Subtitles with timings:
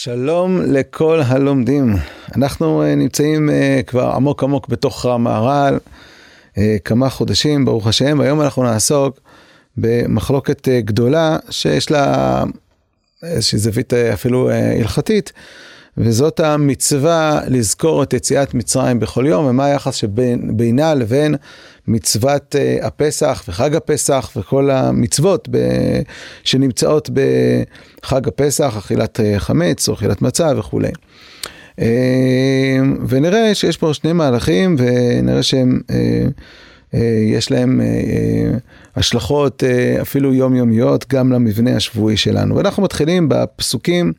[0.00, 1.94] שלום לכל הלומדים.
[2.36, 5.78] אנחנו uh, נמצאים uh, כבר עמוק עמוק בתוך המהר"ל,
[6.54, 9.20] uh, כמה חודשים, ברוך השם, והיום אנחנו נעסוק
[9.76, 12.44] במחלוקת גדולה שיש לה
[13.22, 15.32] איזושהי זווית אפילו הלכתית,
[15.96, 21.34] וזאת המצווה לזכור את יציאת מצרים בכל יום, ומה היחס שבינה לבין
[21.88, 25.58] מצוות uh, הפסח וחג הפסח וכל המצוות ב,
[26.44, 30.90] שנמצאות בחג הפסח, אכילת uh, חמץ או אכילת מצה וכולי.
[31.80, 31.82] Uh,
[33.08, 35.80] ונראה שיש פה שני מהלכים ונראה שהם...
[37.26, 37.80] יש להם
[38.96, 39.62] השלכות
[40.00, 42.56] אפילו יומיומיות גם למבנה השבועי שלנו.
[42.56, 44.12] ואנחנו מתחילים בפסוקים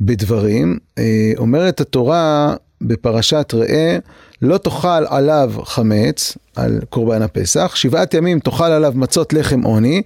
[0.00, 0.78] בדברים,
[1.36, 3.98] אומרת התורה בפרשת ראה,
[4.42, 10.02] לא תאכל עליו חמץ, על קורבן הפסח, שבעת ימים תאכל עליו מצות לחם עוני,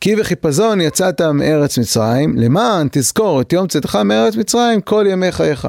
[0.00, 5.68] כי בחיפזון יצאת מארץ מצרים, למען תזכור את יום צאתך מארץ מצרים כל ימי חייך.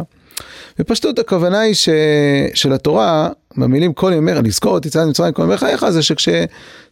[0.79, 1.89] בפשטות הכוונה היא ש...
[2.53, 6.47] של התורה, במילים כל ימי, לזכור את יציאת מצרים כל ימי חייך, זה שכשסך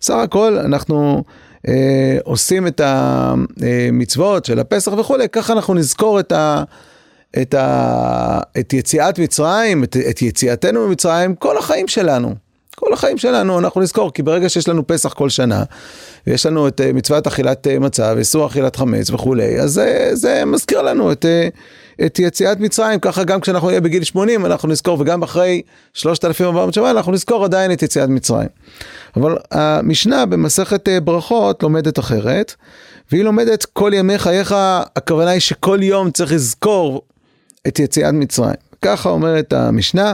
[0.10, 1.24] הכל אנחנו
[1.68, 6.64] אה, עושים את המצוות של הפסח וכולי, ככה אנחנו נזכור את ה...
[7.42, 12.36] את, ה, את יציאת מצרים, את, את יציאתנו ממצרים, כל החיים שלנו.
[12.80, 15.64] כל החיים שלנו אנחנו נזכור, כי ברגע שיש לנו פסח כל שנה,
[16.28, 20.46] ויש לנו את אה, מצוות אכילת אה, מצה ואיסור אכילת חמץ וכולי, אז זה, זה
[20.46, 21.48] מזכיר לנו את, אה,
[22.06, 25.62] את יציאת מצרים, ככה גם כשאנחנו נהיה בגיל 80 אנחנו נזכור, וגם אחרי
[25.94, 28.48] 3,400 שנה אנחנו נזכור עדיין את יציאת מצרים.
[29.16, 32.56] אבל המשנה במסכת ברכות לומדת אחרת,
[33.12, 34.56] והיא לומדת כל ימי חייך,
[34.96, 37.02] הכוונה היא שכל יום צריך לזכור
[37.68, 38.56] את יציאת מצרים.
[38.82, 40.14] ככה אומרת המשנה,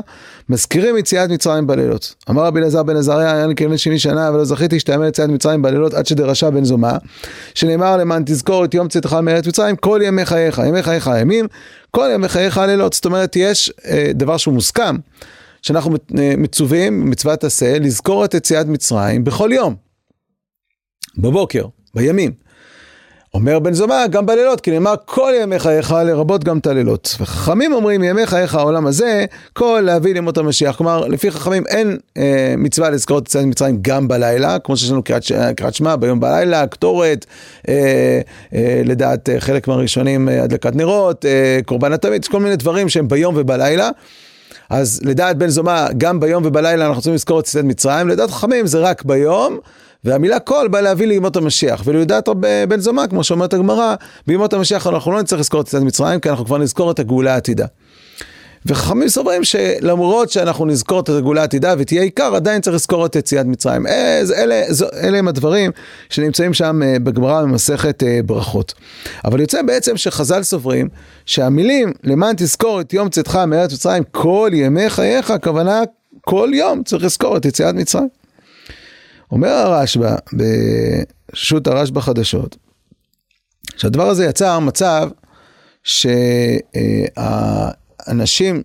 [0.50, 2.16] מזכירים יציאת מצרים בלילות.
[2.30, 5.62] אמר רבי אלעזר בן עזריה, היה לי כבן שני שנה, ולא זכיתי שתאמר יציאת מצרים
[5.62, 6.98] בלילות עד שדרשה בן זומה,
[7.56, 11.46] שנאמר למען תזכור את יום צאתך מארץ מצרים כל ימי חייך, ימי חייך הימים,
[11.92, 12.94] כל ימי חייך הלילות.
[12.94, 14.96] זאת אומרת, יש אה, דבר שהוא מוסכם,
[15.62, 19.76] שאנחנו אה, מצווים, מצוות עשה, לזכור את יציאת מצרים בכל יום.
[21.18, 21.66] בבוקר,
[21.96, 22.32] בימים.
[23.36, 27.16] אומר בן זומא גם בלילות, כי נאמר כל ימי חייך לרבות גם את הלילות.
[27.20, 30.76] וחכמים אומרים ימי חייך העולם הזה, כל להביא לימות המשיח.
[30.76, 35.04] כלומר, לפי חכמים אין אה, מצווה לזכור את יציאת מצרים גם בלילה, כמו שיש לנו
[35.04, 37.26] קריאת שמע ביום בלילה, קטורת,
[37.70, 38.22] אה,
[38.56, 43.08] אה, לדעת אה, חלק מהראשונים אה, הדלקת נרות, אה, קורבן התמיד, כל מיני דברים שהם
[43.08, 43.90] ביום ובלילה.
[44.70, 48.68] אז לדעת בן זומא, גם ביום ובלילה אנחנו צריכים לזכור את יציאת מצרים, לדעת חכמים
[48.68, 49.60] זה רק ביום.
[50.06, 52.30] והמילה כל באה להביא לימות המשיח, וליודעת
[52.68, 53.96] בן זומא, כמו שאומרת הגמרא,
[54.28, 57.34] בימות המשיח אנחנו לא נצטרך לזכור את יציאת מצרים, כי אנחנו כבר נזכור את הגאולה
[57.34, 57.66] העתידה.
[58.66, 63.46] וחכמים סוברים שלמרות שאנחנו נזכור את הגאולה העתידה ותהיה עיקר, עדיין צריך לזכור את יציאת
[63.46, 63.88] מצרים.
[63.88, 64.62] אז אלה,
[64.94, 65.72] אלה הם הדברים
[66.10, 68.74] שנמצאים שם אה, בגמרא במסכת אה, ברכות.
[69.26, 70.90] אבל יוצא בעצם שחז"ל סוברים
[71.26, 75.82] שהמילים למען תזכור את יום צאתך מארץ מצרים כל ימי חייך, הכוונה
[76.22, 78.23] כל יום צריך לזכור את יציאת מצרים.
[79.34, 82.58] אומר הרשב"א, בשו"ת הרשב"א חדשות,
[83.76, 85.10] שהדבר הזה יצר מצב
[87.14, 88.64] שהאנשים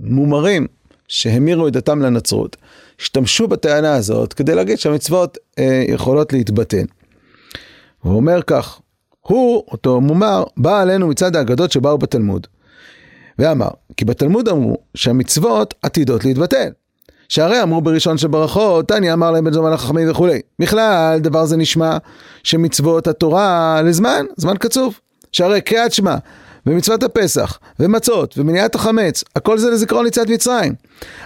[0.00, 0.66] מומרים
[1.08, 2.56] שהמירו את דתם לנצרות,
[3.00, 6.84] השתמשו בטענה הזאת כדי להגיד שהמצוות אה, יכולות להתבטל.
[8.02, 8.80] הוא אומר כך,
[9.20, 12.46] הוא, אותו מומר, בא עלינו מצד האגדות שבאו בתלמוד.
[13.38, 16.70] ואמר, כי בתלמוד אמרו שהמצוות עתידות להתבטל.
[17.32, 20.40] שהרי אמרו בראשון של ברכות, תניא אמר להם בן זמן החכמים וכולי.
[20.58, 21.96] בכלל, דבר זה נשמע
[22.42, 24.98] שמצוות התורה לזמן, זמן קצוב.
[25.32, 26.16] שהרי קריאת שמע
[26.66, 30.74] ומצוות הפסח ומצות ומניעת החמץ, הכל זה לזיכרון יציאת מצרים.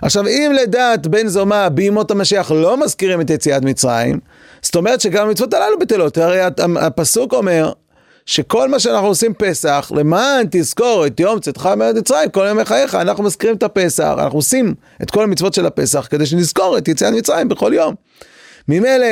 [0.03, 4.21] עכשיו, אם לדעת בן זומא בימות המשיח לא מזכירים את יציאת מצרים,
[4.63, 6.19] זאת אומרת שגם המצוות הללו בטלות.
[6.19, 6.41] הרי
[6.81, 7.73] הפסוק אומר,
[8.27, 12.95] שכל מה שאנחנו עושים פסח, למען תזכור את יום צאתך מארץ מצרים, כל ימי חייך,
[12.95, 17.15] אנחנו מזכירים את הפסח, אנחנו עושים את כל המצוות של הפסח כדי שנזכור את יציאת
[17.15, 17.95] מצרים בכל יום.
[18.69, 19.07] ממילא,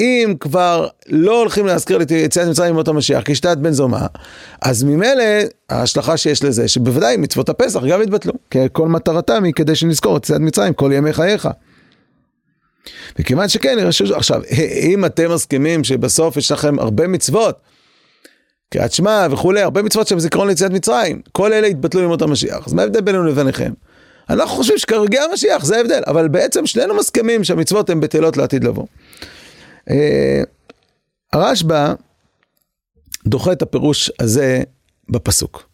[0.00, 4.06] אם כבר לא הולכים להזכיר את יציאת מצרים במות המשיח כשיטת בן זומא,
[4.62, 5.24] אז ממילא
[5.70, 10.24] ההשלכה שיש לזה, שבוודאי מצוות הפסח גם יתבטלו, כי כל מטרתם היא כדי שנזכור את
[10.24, 11.48] יציאת מצרים כל ימי חייך.
[13.18, 13.78] וכיוון שכן,
[14.14, 14.42] עכשיו,
[14.92, 17.58] אם אתם מסכימים שבסוף יש לכם הרבה מצוות,
[18.70, 21.20] קריאת שמע וכולי, הרבה מצוות שהם זיכרון ליציאת מצרים.
[21.32, 22.66] כל אלה התבטלו לימות המשיח.
[22.66, 23.72] אז מה ההבדל בינינו לביניכם?
[24.30, 28.86] אנחנו חושבים שכרגע המשיח, זה ההבדל, אבל בעצם שנינו מסכימים שהמצוות הן בטלות לעתיד לבוא.
[29.90, 30.42] אה,
[31.32, 31.94] הרשב"א
[33.26, 34.62] דוחה את הפירוש הזה
[35.08, 35.68] בפסוק.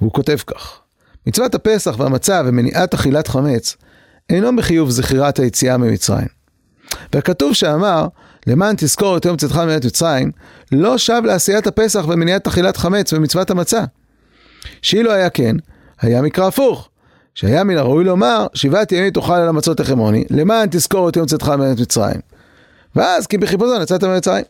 [0.00, 0.80] והוא כותב כך:
[1.26, 3.76] מצוות הפסח והמצה ומניעת אכילת חמץ
[4.30, 6.28] אינו בחיוב זכירת היציאה ממצרים.
[7.12, 8.06] והכתוב שאמר,
[8.46, 10.30] למען תזכור את יום צאתך מארץ מצרים,
[10.72, 13.84] לא שב לעשיית הפסח ומניעת אכילת חמץ ומצוות המצה.
[14.82, 15.56] שאילו היה כן,
[16.00, 16.88] היה מקרא הפוך.
[17.34, 21.48] שהיה מן הראוי לומר, שבעת ימים תאכל על המצות לחמוני, למען תזכור את יום צאתך
[21.48, 22.20] מארץ מצרים.
[22.96, 24.44] ואז כי בחיפזון יצאת ממצרים.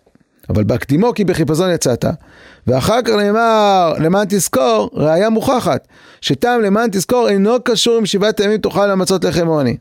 [0.49, 2.05] אבל בהקדימו כי בחיפזון יצאת,
[2.67, 5.89] ואחר כך נאמר למען תזכור, ראיה מוכחת,
[6.21, 9.77] שטעם למען תזכור אינו קשור עם שבעת הימים תאכל למצות לחם עוני.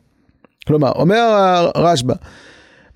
[0.66, 1.20] כלומר, אומר
[1.74, 2.14] הרשב"א,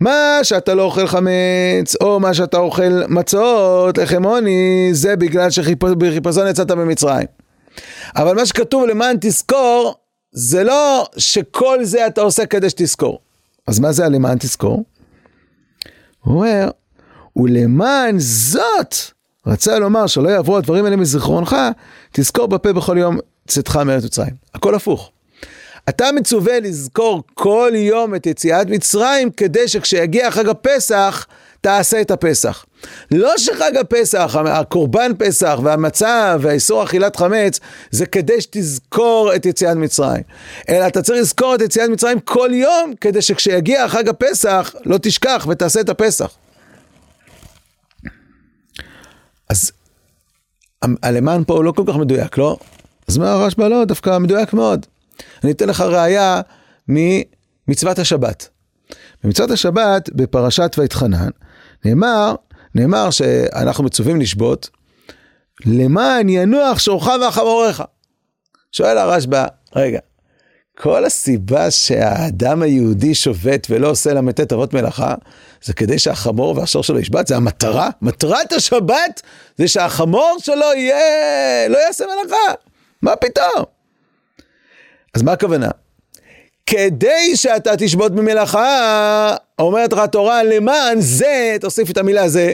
[0.00, 6.46] מה שאתה לא אוכל חמץ, או מה שאתה אוכל מצות, לחם עוני, זה בגלל שבחיפזון
[6.46, 7.26] יצאת ממצרים.
[8.16, 9.94] אבל מה שכתוב למען תזכור,
[10.32, 13.18] זה לא שכל זה אתה עושה כדי שתזכור.
[13.66, 14.84] אז מה זה הלמען תזכור?
[16.24, 16.70] הוא אומר,
[17.36, 18.94] ולמען זאת,
[19.46, 21.56] רצה לומר שלא יעברו הדברים האלה מזיכרונך,
[22.12, 23.18] תזכור בפה בכל יום
[23.48, 24.34] צאתך מארץ מצרים.
[24.54, 25.10] הכל הפוך.
[25.88, 31.26] אתה מצווה לזכור כל יום את יציאת מצרים, כדי שכשיגיע חג הפסח,
[31.60, 32.64] תעשה את הפסח.
[33.10, 40.22] לא שחג הפסח, הקורבן פסח והמצה והאיסור אכילת חמץ, זה כדי שתזכור את יציאת מצרים.
[40.68, 45.46] אלא אתה צריך לזכור את יציאת מצרים כל יום, כדי שכשיגיע חג הפסח, לא תשכח
[45.50, 46.30] ותעשה את הפסח.
[49.48, 49.72] אז
[51.02, 52.56] הלמען פה הוא לא כל כך מדויק, לא?
[53.08, 54.86] אז מה הרשב"א לא, דווקא מדויק מאוד.
[55.44, 56.40] אני אתן לך ראייה
[56.88, 58.48] ממצוות השבת.
[59.24, 61.28] במצוות השבת, בפרשת ויתחנן,
[61.84, 62.34] נאמר,
[62.74, 64.70] נאמר שאנחנו מצווים לשבות,
[65.66, 67.82] למען ינוח שורך וחמוריך.
[68.72, 69.98] שואל הרשב"א, רגע,
[70.78, 75.14] כל הסיבה שהאדם היהודי שובת ולא עושה ל"ט אבות מלאכה,
[75.62, 77.90] זה כדי שהחמור והשור שלו ישבת, זה המטרה.
[78.02, 79.22] מטרת השבת
[79.58, 82.52] זה שהחמור שלו יהיה, לא יעשה מלאכה.
[83.02, 83.77] מה פתאום?
[85.14, 85.68] אז מה הכוונה?
[86.66, 92.52] כדי שאתה תשבות במלאכה, אומרת לך התורה, למען זה, תוסיף את המילה זה,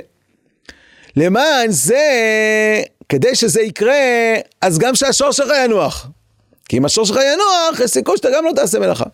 [1.16, 2.02] למען זה,
[3.08, 3.94] כדי שזה יקרה,
[4.60, 6.08] אז גם שהשור שלך ינוח.
[6.68, 9.04] כי אם השור שלך ינוח, יש סיכוי שאתה גם לא תעשה מלאכה.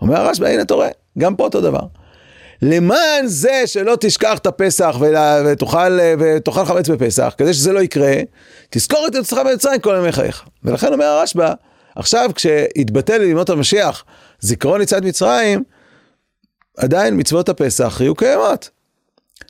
[0.00, 0.88] אומר הרשב"א, הנה אתה רואה,
[1.18, 1.80] גם פה אותו דבר.
[2.62, 4.96] למען זה שלא תשכח את הפסח
[5.46, 8.14] ותאכל, ותאכל חמץ בפסח, כדי שזה לא יקרה,
[8.70, 10.44] תזכור את יוצאך במצרים כל ימי חייך.
[10.64, 11.52] ולכן אומר הרשב"א,
[11.96, 14.04] עכשיו כשיתבטל לימות המשיח
[14.40, 15.62] זיכרון יציאת מצרים,
[16.76, 18.70] עדיין מצוות הפסח יהיו קיימות.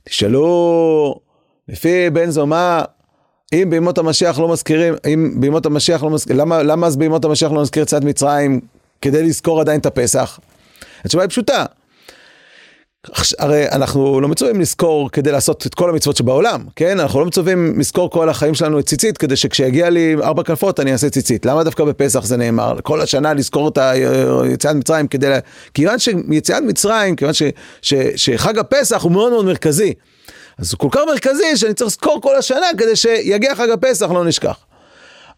[0.05, 1.21] תשאלו,
[1.69, 2.83] לפי בן זומא,
[3.53, 7.53] אם בימות המשיח לא מזכירים, אם בימות המשיח לא מזכירים, למה, למה אז בימות המשיח
[7.53, 8.61] לא נזכיר יציאת מצרים
[9.03, 10.39] כדי לזכור עדיין את הפסח?
[11.05, 11.65] התשובה היא פשוטה.
[13.39, 17.01] הרי אנחנו לא מצווים לזכור כדי לעשות את כל המצוות שבעולם, כן?
[17.01, 20.93] אנחנו לא מצווים לזכור כל החיים שלנו את ציצית, כדי שכשיגיע לי ארבע כנפות אני
[20.93, 21.47] אעשה ציצית.
[21.47, 22.77] למה דווקא בפסח זה נאמר?
[22.83, 23.79] כל השנה לזכור את
[24.53, 25.29] יציאת מצרים כדי...
[25.29, 25.39] לה...
[25.75, 27.43] כיוון שיציאת מצרים, כיוון ש...
[27.83, 27.95] ש...
[28.17, 29.95] שחג הפסח הוא מאוד מאוד מרכזי.
[30.59, 34.25] אז הוא כל כך מרכזי שאני צריך לזכור כל השנה כדי שיגיע חג הפסח, לא
[34.25, 34.57] נשכח.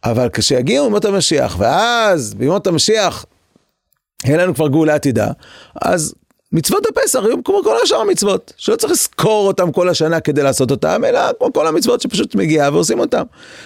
[0.04, 3.24] אבל כשיגיעו ימות המשיח, ואז בימות המשיח
[4.24, 5.28] אין לנו כבר גאולה עתידה,
[5.82, 6.14] אז
[6.54, 10.70] מצוות הפסח היו כמו כל השאר המצוות, שלא צריך לזכור אותם כל השנה כדי לעשות
[10.70, 13.22] אותם, אלא כמו כל המצוות שפשוט מגיעה ועושים אותם.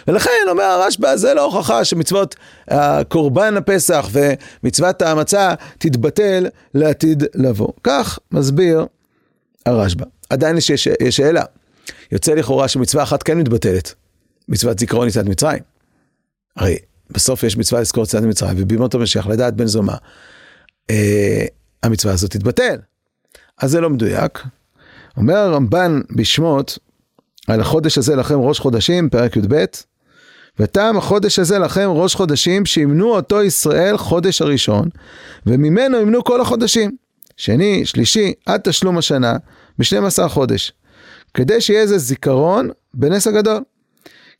[0.08, 2.36] ולכן אומר הרשב"א, זה לא הוכחה שמצוות
[3.08, 7.72] קורבן הפסח ומצוות המצה תתבטל לעתיד לבוא.
[7.82, 8.86] כך מסביר
[9.66, 10.04] הרשב"א.
[10.30, 11.42] עדיין יש, יש, יש שאלה.
[12.12, 13.94] יוצא לכאורה שמצווה אחת כן מתבטלת,
[14.48, 15.62] מצוות זיכרון יציאת מצרים.
[16.56, 16.76] הרי
[17.10, 19.96] בסוף יש מצווה לזכור יציאת מצרים, ובימות המשיח לדעת בן זומה.
[21.82, 22.76] המצווה הזאת תתבטל.
[23.58, 24.42] אז זה לא מדויק.
[25.16, 26.78] אומר הרמב"ן בשמות,
[27.46, 29.64] על החודש הזה לכם ראש חודשים, פרק י"ב,
[30.58, 34.88] וטעם החודש הזה לכם ראש חודשים, שימנו אותו ישראל חודש הראשון,
[35.46, 36.96] וממנו ימנו כל החודשים.
[37.36, 39.36] שני, שלישי, עד תשלום השנה,
[39.78, 40.72] ב-12 חודש.
[41.34, 43.62] כדי שיהיה איזה זיכרון בנס הגדול.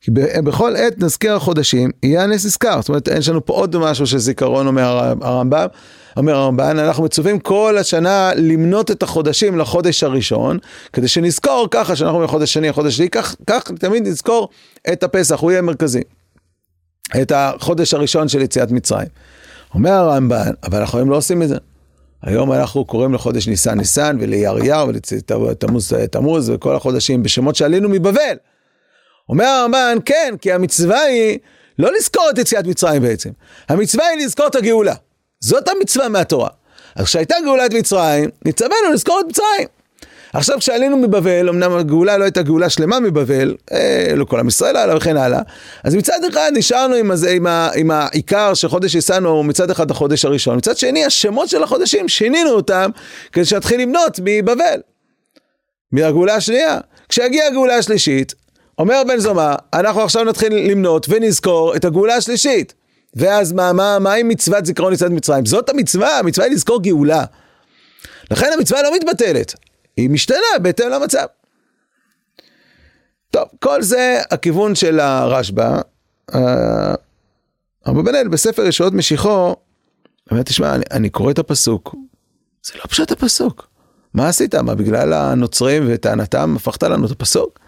[0.02, 0.10] כי
[0.44, 2.80] בכל עת נזכיר החודשים, יהיה הנס נזכר.
[2.80, 5.66] זאת אומרת, יש לנו פה עוד משהו של זיכרון, אומר הרמב"ם.
[6.16, 10.58] אומר הרמב"ן, אנחנו מצווים כל השנה למנות את החודשים לחודש הראשון,
[10.92, 14.48] כדי שנזכור ככה שאנחנו מחודש שני לחודש שני, כך, כך תמיד נזכור
[14.92, 16.02] את הפסח, הוא יהיה מרכזי.
[17.22, 19.08] את החודש הראשון של יציאת מצרים.
[19.74, 21.56] אומר הרמב"ן, אבל אנחנו היום לא עושים את זה.
[22.22, 28.36] היום אנחנו קוראים לחודש ניסן ניסן וליריה ולתמוז תמוז וכל החודשים בשמות שעלינו מבבל.
[29.28, 31.38] אומר הרמב"ן, כן, כי המצווה היא
[31.78, 33.30] לא לזכור את יציאת מצרים בעצם.
[33.68, 34.94] המצווה היא לזכור את הגאולה.
[35.40, 36.48] זאת המצווה מהתורה.
[36.96, 39.68] אז כשהייתה גאולת מצרים, נצטווינו לזכור את מצרים.
[40.32, 44.76] עכשיו כשעלינו מבבל, אמנם הגאולה לא הייתה גאולה שלמה מבבל, אה, לא כל עם ישראל
[44.76, 45.40] הלאה וכן הלאה,
[45.84, 50.24] אז מצד אחד נשארנו עם, הזה, עם, ה, עם העיקר שחודש ניסנו מצד אחד החודש
[50.24, 52.90] הראשון, מצד שני השמות של החודשים שינינו אותם
[53.32, 54.80] כדי שנתחיל למנות מבבל,
[55.92, 56.78] מהגאולה השנייה.
[57.08, 58.34] כשיגיע הגאולה השלישית,
[58.78, 62.74] אומר בן זומא, אנחנו עכשיו נתחיל למנות ונזכור את הגאולה השלישית.
[63.14, 65.46] ואז מה, מה, מה עם מצוות זיכרון יציאת מצרים?
[65.46, 67.24] זאת המצווה, המצווה היא לזכור גאולה.
[68.30, 69.54] לכן המצווה לא מתבטלת,
[69.96, 71.26] היא משתנה בהתאם למצב.
[73.30, 75.80] טוב, כל זה הכיוון של הרשב"א.
[77.88, 79.56] אבו בן אל בספר ישועות משיחו,
[80.30, 81.94] אומר, תשמע, אני, אני קורא את הפסוק,
[82.66, 83.68] זה לא פשוט הפסוק.
[84.14, 84.54] מה עשית?
[84.54, 87.58] מה, בגלל הנוצרים וטענתם הפכת לנו את הפסוק?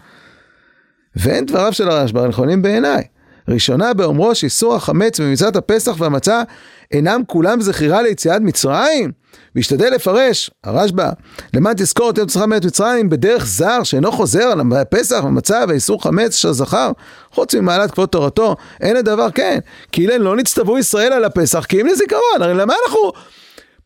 [1.15, 3.03] ואין דבריו של הרשב"א נכונים בעיניי.
[3.47, 6.43] ראשונה באומרו שאיסור החמץ במצוות הפסח והמצה
[6.91, 9.11] אינם כולם זכירה ליציאת מצרים?
[9.55, 11.09] והשתדל לפרש, הרשב"א,
[11.53, 16.03] למען תזכור את יום צריכה מארץ מצרים בדרך זר שאינו חוזר על הפסח והמצה והאיסור
[16.03, 16.91] חמץ אשר זכר,
[17.31, 19.59] חוץ ממעלת כבוד תורתו, אין הדבר כן,
[19.91, 23.11] כי אילן לא נצטוו ישראל על הפסח כי אם לזיכרון, הרי למה אנחנו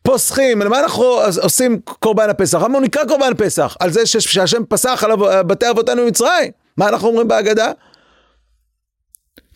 [0.02, 1.04] פוסחים, למה אנחנו
[1.42, 2.62] עושים קורבן הפסח?
[2.62, 3.76] למה הוא נקרא קורבן פסח?
[3.80, 6.65] על זה שהשם פסח על בתי אבותינו במצרים?
[6.76, 7.72] מה אנחנו אומרים בהגדה?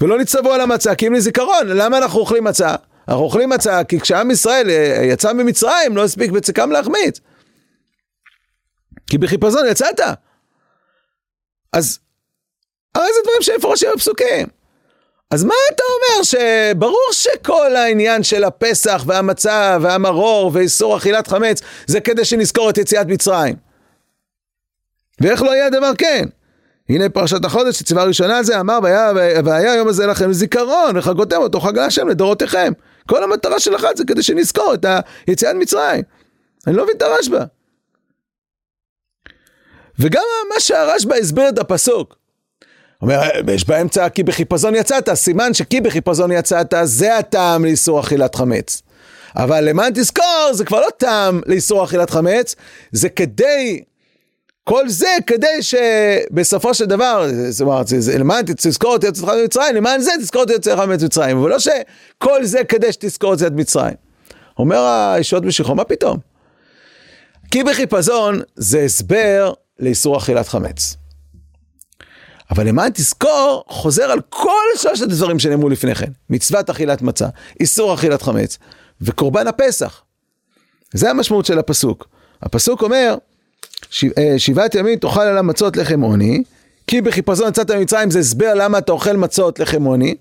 [0.01, 2.75] ולא נצטוו על המצה כי אם לזיכרון, למה אנחנו אוכלים מצה?
[3.09, 7.21] אנחנו אוכלים מצה כי כשעם ישראל אה, יצא ממצרים לא הספיק בצקם להחמיץ.
[9.11, 10.01] כי בחיפזון יצאת.
[11.73, 11.99] אז
[12.95, 14.47] הרי זה דברים שמפורשים בפסוקים.
[15.31, 22.01] אז מה אתה אומר שברור שכל העניין של הפסח והמצה והמרור ואיסור אכילת חמץ זה
[22.01, 23.57] כדי שנזכור את יציאת מצרים.
[25.21, 26.27] ואיך לא יהיה הדבר כן?
[26.91, 29.13] הנה פרשת החודש, שציווה ראשונה על זה, אמר והיה,
[29.45, 32.73] והיה היום הזה לכם זיכרון, וחגותם אותו חג להשם לדורותיכם.
[33.09, 34.87] כל המטרה של אחד זה כדי שנזכור את
[35.27, 36.03] היציאת מצרים.
[36.67, 37.45] אני לא מבין את הרשב"א.
[39.99, 40.23] וגם
[40.55, 42.17] מה שהרשב"א הסביר את הפסוק.
[43.03, 43.21] אומר,
[43.55, 48.83] יש באמצע כי בחיפזון יצאת, סימן שכי בחיפזון יצאת זה הטעם לאיסור אכילת חמץ.
[49.37, 52.55] אבל למען תזכור, זה כבר לא טעם לאיסור אכילת חמץ,
[52.93, 53.83] זה כדי
[54.71, 57.87] כל זה כדי שבסופו של דבר, זאת אומרת,
[58.19, 62.65] למען תזכור את יציאתך ממצרים, למען זה תזכור את יציאתך ממצרים, אבל לא שכל זה
[62.65, 63.95] כדי שתזכור את יציאת מצרים.
[64.59, 64.85] אומר
[65.15, 66.19] הישועות משיחו, מה פתאום?
[67.51, 70.97] כי בחיפזון זה הסבר לאיסור אכילת חמץ.
[72.51, 76.13] אבל למען תזכור, חוזר על כל שלושת הדברים שנאמרו לפני כן.
[76.31, 77.29] מצוות אכילת מצה,
[77.61, 78.59] איסור אכילת חמץ,
[79.01, 80.03] וקורבן הפסח.
[80.93, 82.09] זה המשמעות של הפסוק.
[82.43, 83.15] הפסוק אומר,
[84.37, 86.43] שבעת ימים תאכל על המצות לחם עוני,
[86.87, 90.15] כי בחיפזון יצאת ממצרים זה הסבר למה אתה אוכל מצות לחם עוני.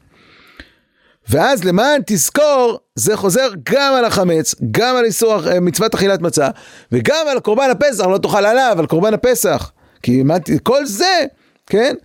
[1.29, 6.49] ואז למען תזכור, זה חוזר גם על החמץ, גם על איסור אה, מצוות אכילת מצה,
[6.91, 9.71] וגם על קורבן הפסח, לא תאכל עליו, על קורבן הפסח.
[10.03, 10.23] כי
[10.63, 11.25] כל זה,
[11.65, 11.95] כן,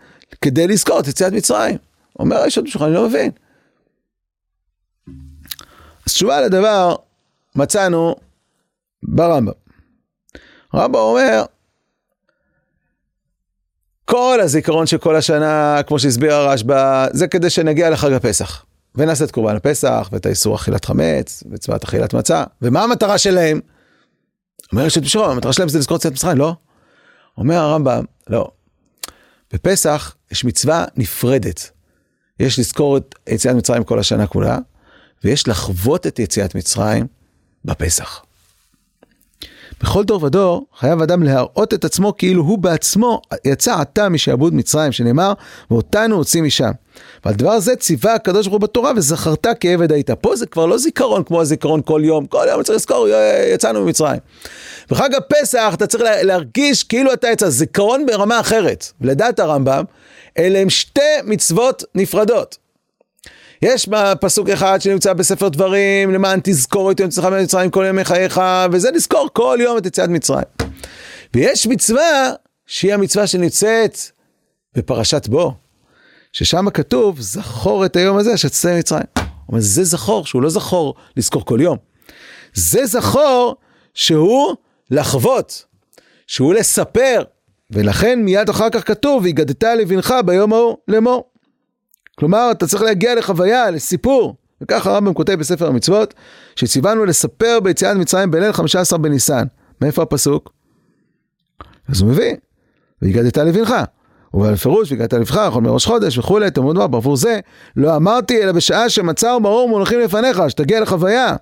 [0.41, 1.77] כדי לזכור את יציאת מצרים.
[2.19, 3.31] אומר עוד בשולחן, אני לא מבין.
[6.07, 6.95] אז תשובה לדבר
[7.55, 8.15] מצאנו
[9.03, 9.64] ברמב"ם.
[10.75, 11.45] רמב"ם אומר,
[14.05, 18.65] כל הזיכרון של כל השנה, כמו שהסביר הרשב"א, זה כדי שנגיע לחג הפסח.
[18.95, 22.45] ונעשה את קורבן הפסח, ואת האיסור אכילת חמץ, וצבעת אכילת מצה.
[22.63, 23.61] ומה המטרה שלהם?
[24.73, 26.55] אומר יש את בשרו, המטרה שלהם זה לזכור את מצרים, לא?
[27.39, 28.51] אומר הרמב"ם, לא.
[29.53, 31.71] בפסח יש מצווה נפרדת.
[32.41, 34.59] יש לזכור את יציאת מצרים כל השנה כולה,
[35.25, 37.07] ויש לחוות את יציאת מצרים
[37.65, 38.24] בפסח.
[39.83, 44.93] בכל דור ודור חייב אדם להראות את עצמו כאילו הוא בעצמו יצא עתה משעבוד מצרים,
[44.93, 45.33] שנאמר,
[45.71, 46.71] ואותנו הוציא משם.
[47.25, 50.11] ועל דבר זה ציווה הקדוש ברוך הוא בתורה, וזכרת כעבד היית.
[50.11, 53.09] פה זה כבר לא זיכרון כמו הזיכרון כל יום, כל יום צריך לזכור,
[53.55, 54.21] יצאנו ממצרים.
[54.91, 58.93] בחג הפסח אתה צריך להרגיש כאילו אתה יצא, זיכרון ברמה אחרת.
[59.01, 59.85] ולדעת הרמב"ם,
[60.39, 62.64] אלה הם שתי מצוות נפרדות.
[63.65, 63.89] יש
[64.21, 68.41] פסוק אחד שנמצא בספר דברים, למען תזכור את יום צאתך ממצרים כל ימי חייך,
[68.73, 70.45] וזה לזכור כל יום את יציאת מצרים.
[71.35, 72.33] ויש מצווה
[72.67, 73.99] שהיא המצווה שנמצאת
[74.75, 75.55] בפרשת בו,
[76.33, 79.07] ששם כתוב, זכור את היום הזה שתצא ממצרים.
[79.53, 81.77] אבל זה זכור, שהוא לא זכור לזכור כל יום.
[82.55, 83.57] זה זכור
[83.95, 84.55] שהוא
[84.91, 85.65] לחוות,
[86.27, 87.23] שהוא לספר,
[87.71, 91.34] ולכן מיד אחר כך כתוב, והגדת לבנך ביום ההוא לאמור.
[92.19, 94.37] כלומר, אתה צריך להגיע לחוויה, לסיפור.
[94.61, 96.15] וככה הרמב"ם כותב בספר המצוות,
[96.57, 99.45] שציוונו לספר ביציאת מצרים בליל 15 בניסן.
[99.81, 100.53] מאיפה הפסוק?
[101.89, 102.35] אז הוא מביא,
[103.03, 103.75] והגדת לבנך.
[104.35, 107.41] ובפירוש, והגעת לבך, יכול מראש חודש וכולי, תלמוד דבר, בעבור זה,
[107.77, 111.37] לא אמרתי אלא בשעה שמצה ומרור מונחים לפניך, שתגיע לחוויה.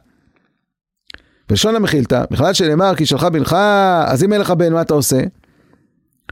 [1.49, 3.57] בלשון המחילתא, בכלל שנאמר כי שלחה בנך,
[4.07, 5.21] אז אם אין לך בן, מה אתה עושה?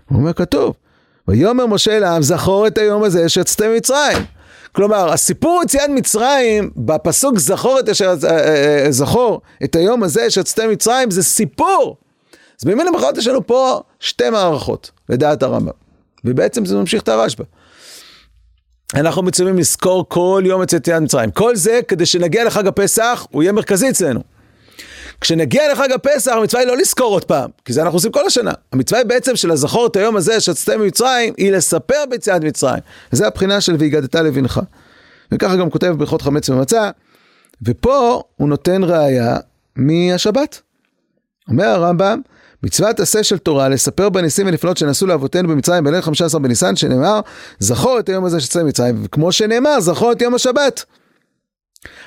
[0.09, 0.75] הוא אומר, כתוב,
[1.29, 4.19] ויאמר משה לעם, זכור את היום הזה שיצאתם ממצרים.
[4.73, 10.31] כלומר, הסיפור יציאת מצרים, בפסוק זכור את, אשר, אה, אה, אה, זכור את היום הזה
[10.31, 11.97] שיצאתם ממצרים, זה סיפור.
[12.61, 15.73] אז במילים אחרות יש לנו פה שתי מערכות, לדעת הרמב"ם.
[16.25, 17.45] ובעצם זה ממשיך את הרשב"א.
[18.95, 21.31] אנחנו מצווים לזכור כל יום את יציאת מצרים.
[21.31, 24.21] כל זה כדי שנגיע לחג הפסח, הוא יהיה מרכזי אצלנו.
[25.21, 28.53] כשנגיע לחג הפסח, המצווה היא לא לזכור עוד פעם, כי זה אנחנו עושים כל השנה.
[28.73, 32.81] המצווה היא בעצם של הזכור את היום הזה שיצאתם ממצרים, היא לספר ביציאת מצרים.
[33.13, 34.61] וזה הבחינה של והגדת לבנך.
[35.33, 36.91] וככה גם כותב ברכות חמץ ומצה,
[37.63, 39.37] ופה הוא נותן ראיה
[39.77, 40.61] מהשבת.
[41.49, 42.21] אומר הרמב"ם,
[42.63, 47.21] מצוות עשה של תורה לספר בניסים ונפלאות שנעשו לאבותינו במצרים בליל 15 בניסן שנאמר
[47.59, 50.85] זכור את היום הזה שיצא ממצרים וכמו שנאמר זכור את יום השבת.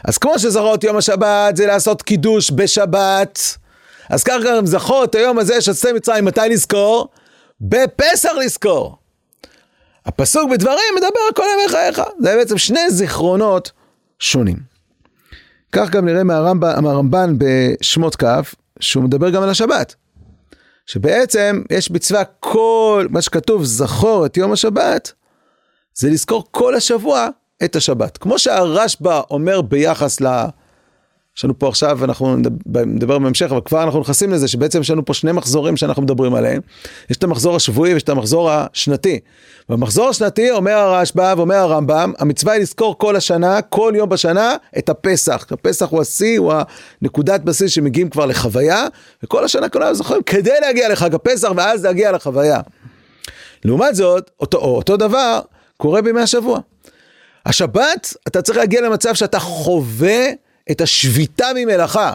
[0.03, 3.57] אז כמו שזכור את יום השבת זה לעשות קידוש בשבת
[4.09, 7.07] אז ככה גם זכור את היום הזה שיצא מצרים מתי לזכור?
[7.61, 8.97] בפסח לזכור.
[10.05, 13.71] הפסוק בדברים מדבר כל ימי חייך זה בעצם שני זיכרונות
[14.19, 14.57] שונים.
[15.71, 18.25] כך גם נראה מהרמב"ן, מהרמב"ן בשמות כ'
[18.79, 19.95] שהוא מדבר גם על השבת.
[20.85, 25.13] שבעצם יש מצווה כל מה שכתוב זכור את יום השבת,
[25.93, 27.27] זה לזכור כל השבוע
[27.63, 28.17] את השבת.
[28.17, 30.45] כמו שהרשב"א אומר ביחס ל...
[31.37, 32.35] יש לנו פה עכשיו, אנחנו
[32.85, 36.33] נדבר בהמשך, אבל כבר אנחנו נכנסים לזה שבעצם יש לנו פה שני מחזורים שאנחנו מדברים
[36.35, 36.61] עליהם.
[37.09, 39.19] יש את המחזור השבועי ויש את המחזור השנתי.
[39.69, 44.89] במחזור השנתי אומר הרשב"א ואומר הרמב"ם, המצווה היא לזכור כל השנה, כל יום בשנה, את
[44.89, 45.45] הפסח.
[45.51, 46.53] הפסח הוא השיא, הוא
[47.01, 48.87] הנקודת בסיס שמגיעים כבר לחוויה,
[49.23, 52.59] וכל השנה כולנו זוכרים כדי להגיע לחג הפסח ואז להגיע לחוויה.
[53.65, 55.39] לעומת זאת, אותו, אותו דבר
[55.77, 56.59] קורה בימי השבוע.
[57.45, 60.27] השבת, אתה צריך להגיע למצב שאתה חווה
[60.71, 62.13] את השביתה ממלאכה,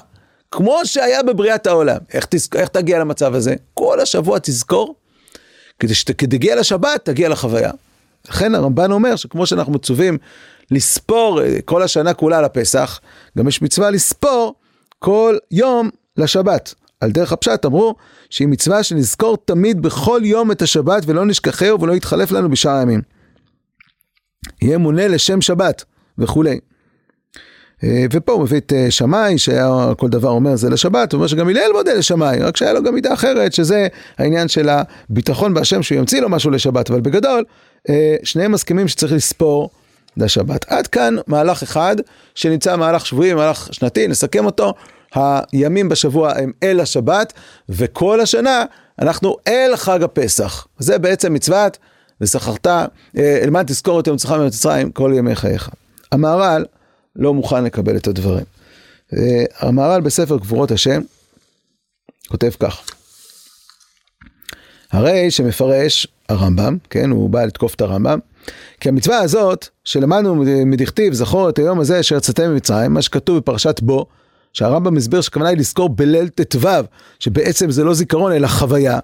[0.51, 1.99] כמו שהיה בבריאת העולם.
[2.13, 2.57] איך, תזכ...
[2.57, 3.55] איך תגיע למצב הזה?
[3.75, 4.95] כל השבוע תזכור,
[5.79, 7.71] כדי שתגיע לשבת, תגיע לחוויה.
[8.29, 10.19] לכן הרמב"ן אומר שכמו שאנחנו מצווים
[10.71, 13.01] לספור אה, כל השנה כולה לפסח,
[13.39, 14.55] גם יש מצווה לספור
[14.99, 16.75] כל יום לשבת.
[17.01, 17.95] על דרך הפשט אמרו
[18.31, 23.18] שהיא מצווה שנזכור תמיד בכל יום את השבת ולא נשכחהו ולא יתחלף לנו בשאר הימים.
[24.63, 25.85] יהיה מונה לשם שבת
[26.19, 26.59] וכולי.
[27.85, 31.27] אה, ופה הוא מביא את אה, שמאי, שהיה כל דבר אומר זה לשבת, הוא אומר
[31.27, 35.83] שגם הלל מודה לשמאי, רק שהיה לו גם מידה אחרת, שזה העניין של הביטחון בהשם
[35.83, 37.45] שהוא ימציא לו משהו לשבת, אבל בגדול,
[37.89, 39.71] אה, שניהם מסכימים שצריך לספור
[40.17, 40.73] לשבת.
[40.73, 41.97] עד כאן מהלך אחד,
[42.35, 44.75] שנמצא מהלך שבועי, מהלך שנתי, נסכם אותו.
[45.15, 47.33] הימים בשבוע הם אל השבת,
[47.69, 48.65] וכל השנה
[49.03, 50.67] אנחנו אל חג הפסח.
[50.79, 51.79] זה בעצם מצוות,
[52.21, 52.67] וזכרת,
[53.17, 55.71] אלמד תזכור את יום צחם ממצרים כל ימי חייך.
[56.13, 56.65] המהר"ל,
[57.17, 58.45] לא מוכן לקבל את הדברים.
[59.59, 61.01] המהר"ל בספר גבורות השם
[62.29, 62.81] כותב כך:
[64.93, 68.19] הרי שמפרש הרמב"ם, כן, הוא בא לתקוף את הרמב"ם,
[68.81, 73.81] כי המצווה הזאת שלמדנו מדכתיב זכור את היום הזה אשר יצאתם ממצרים, מה שכתוב בפרשת
[73.81, 74.07] בו,
[74.53, 76.69] שהרמב"ם מסביר שכוונה היא לזכור בליל ט"ו,
[77.19, 78.99] שבעצם זה לא זיכרון אלא חוויה.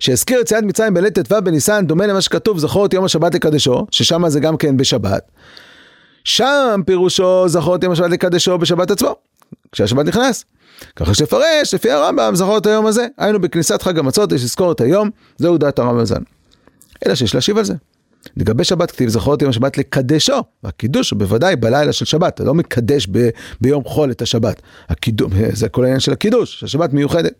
[0.00, 4.28] שהזכיר יציאת מצרים בליל ט"ו בניסן דומה למה שכתוב זכור את יום השבת לקדשו, ששם
[4.28, 5.30] זה גם כן בשבת.
[6.24, 9.16] שם פירושו זכור את יום השבת לקדשו בשבת עצמו,
[9.72, 10.44] כשהשבת נכנס.
[10.96, 13.06] ככה שפרש, לפי הרמב"ם, זכור את היום הזה.
[13.18, 16.22] היינו בכניסת חג המצות, יש לזכור את היום, זהו דעת הרמב"ם ז"ל.
[17.06, 17.74] אלא שיש להשיב על זה.
[18.36, 22.44] לגבי שבת כתיב זכור את יום השבת לקדשו, והקידוש הוא בוודאי בלילה של שבת, אתה
[22.44, 23.28] לא מקדש ב,
[23.60, 24.62] ביום חול את השבת.
[24.88, 27.32] הקידוש, זה כל העניין של הקידוש, שהשבת מיוחדת.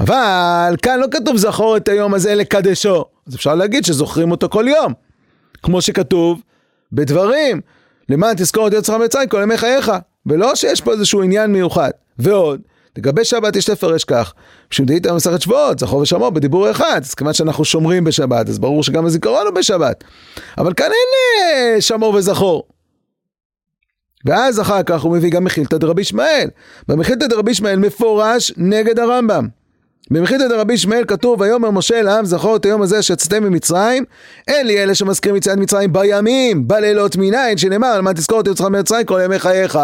[0.00, 4.64] אבל כאן לא כתוב זכור את היום הזה לקדשו, אז אפשר להגיד שזוכרים אותו כל
[4.68, 4.92] יום.
[5.62, 6.42] כמו שכתוב
[6.92, 7.60] בדברים,
[8.08, 9.92] למען תזכור את יצחק מצרים כל ימי חייך,
[10.26, 11.90] ולא שיש פה איזשהו עניין מיוחד.
[12.18, 12.60] ועוד,
[12.98, 14.32] לגבי שבת יש לפרש כך,
[14.70, 19.06] כשמדעית במסכת שבועות, זכור ושמור בדיבור אחד, אז כיוון שאנחנו שומרים בשבת, אז ברור שגם
[19.06, 20.04] הזיכרון הוא בשבת.
[20.58, 22.64] אבל כאן אין אה, שמור וזכור.
[24.24, 26.48] ואז אחר כך הוא מביא גם מחילתא דרבי ישמעאל.
[26.88, 29.48] במחילתא דרבי ישמעאל מפורש נגד הרמב"ם.
[30.10, 34.04] במחילתא דרבי ישמעאל כתוב, ויאמר משה אל העם זכור את היום הזה שיצאתם ממצרים,
[34.48, 38.66] אין לי אלה שמזכירים יציאת מצרים בימים, בלילות מניין, שנאמר, על מה תזכור את יוצאך
[38.66, 39.78] ממצרים כל ימי חייך.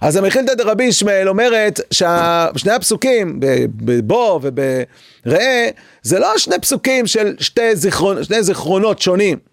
[0.00, 3.40] אז המחילתא דרבי ישמעאל אומרת ששני הפסוקים,
[3.76, 5.68] בבוא ובראה,
[6.02, 9.51] זה לא שני פסוקים של שתי, זיכרון, שני זיכרונות שונים.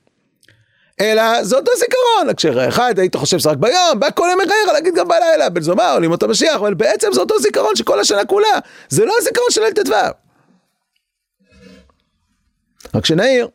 [1.01, 4.95] אלא זה אותו זיכרון, כשאחד היית חושב שזה רק ביום, בא כל ימי חייך להגיד
[4.95, 8.47] גם בלילה, בן זומא, עולים אותו משיח, אבל בעצם זה אותו זיכרון שכל השנה כולה,
[8.89, 9.93] זה לא הזיכרון של ליל ט"ו.
[12.95, 13.47] רק שנעיר,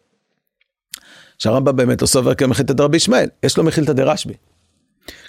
[1.38, 4.35] שהרמב"ם באמת עושה עובר כמחילתא דרבי ישמעאל, יש לו מחילתא דרשב"י.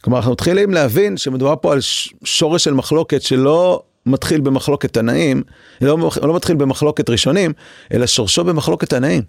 [0.02, 1.80] כלומר, אנחנו מתחילים להבין שמדובר פה על
[2.24, 5.44] שורש של מחלוקת שלא מתחיל במחלוקת תנאים,
[5.82, 7.54] לא, לא מתחיל במחלוקת ראשונים,
[7.94, 9.22] אלא שורשו במחלוקת תנאים.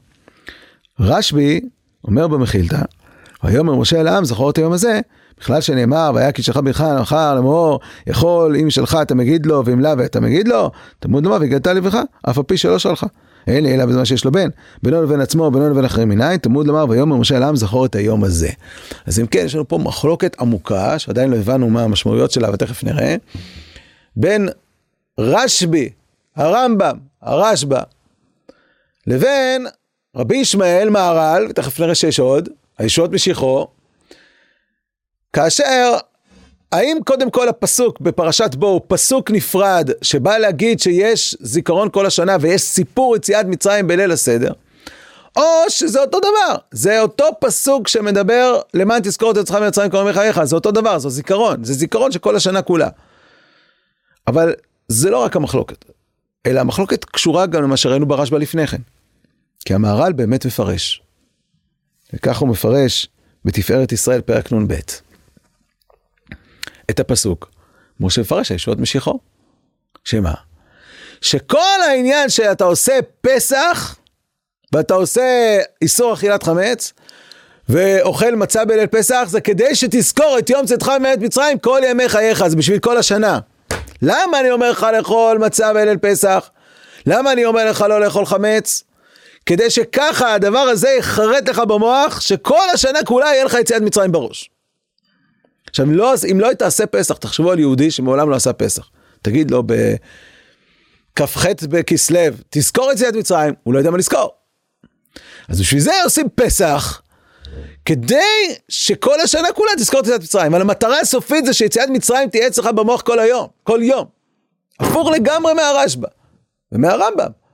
[1.00, 1.60] רשב"י
[2.06, 2.82] אומר במחילתא,
[3.44, 5.00] ויאמר משה אל העם זכור את היום הזה,
[5.40, 9.80] בכלל שנאמר, והיה כי שלך בנך מחר לאמור, יכול אם שלך אתה מגיד לו, ואם
[9.80, 11.98] לאו אתה מגיד לו, תמוד לומר והגדת לבך,
[12.30, 13.06] אף על שלא שלך.
[13.46, 14.48] אין לי אלא בזמן שיש לו בן,
[14.82, 18.24] בינו לבין עצמו, בינו לבין אחרים מנין, תמוד לומר ויאמר משה לעם זכור את היום
[18.24, 18.48] הזה.
[19.06, 22.84] אז אם כן, יש לנו פה מחלוקת עמוקה, שעדיין לא הבנו מה המשמעויות שלה, ותכף
[22.84, 23.16] נראה,
[24.16, 24.48] בין
[25.18, 25.88] רשב"י,
[26.36, 27.80] הרמב"ם, הרשב"א,
[29.06, 29.66] לבין
[30.16, 32.48] רבי ישמעאל מהר"ל, ותכף נראה שיש עוד,
[32.78, 33.66] הישועות משיחו,
[35.32, 35.96] כאשר,
[36.72, 42.36] האם קודם כל הפסוק בפרשת בו הוא פסוק נפרד, שבא להגיד שיש זיכרון כל השנה
[42.40, 44.52] ויש סיפור יציאת מצרים בליל הסדר,
[45.36, 50.12] או שזה אותו דבר, זה אותו פסוק שמדבר למען תזכור את עצמך ממצרים כל ימי
[50.12, 52.88] חייך, זה אותו דבר, זה זיכרון, זה זיכרון של כל השנה כולה.
[54.26, 54.54] אבל
[54.88, 55.84] זה לא רק המחלוקת,
[56.46, 58.80] אלא המחלוקת קשורה גם למה שראינו ברשב"א לפני כן.
[59.66, 61.02] כי המהר"ל באמת מפרש.
[62.12, 63.08] וכך הוא מפרש
[63.44, 64.74] בתפארת ישראל פרק נ"ב.
[66.90, 67.50] את הפסוק,
[67.96, 69.18] כמו שמפרש הישועות משיחו.
[70.04, 70.34] שמה?
[71.20, 73.96] שכל העניין שאתה עושה פסח,
[74.72, 76.92] ואתה עושה איסור אכילת חמץ,
[77.68, 82.46] ואוכל מצה בליל פסח, זה כדי שתזכור את יום צאתך מארץ מצרים כל ימי חייך,
[82.46, 83.38] זה בשביל כל השנה.
[84.02, 86.50] למה אני אומר לך לאכול מצה בליל פסח?
[87.06, 88.84] למה אני אומר לך לא לאכול חמץ?
[89.46, 94.50] כדי שככה הדבר הזה יחרט לך במוח, שכל השנה כולה יהיה לך יציאת מצרים בראש.
[95.68, 98.90] עכשיו, לא, אם לא תעשה פסח, תחשבו על יהודי שמעולם לא עשה פסח.
[99.22, 104.30] תגיד לו בכ"ח בכסלו, תזכור יציאת מצרים, הוא לא יודע מה לזכור.
[105.48, 107.02] אז בשביל זה עושים פסח,
[107.84, 110.54] כדי שכל השנה כולה תזכור את יציאת מצרים.
[110.54, 114.06] אבל המטרה הסופית זה שיציאת מצרים תהיה אצלך במוח כל היום, כל יום.
[114.80, 116.08] הפוך לגמרי מהרשב"א
[116.72, 117.45] ומהרמב"ם.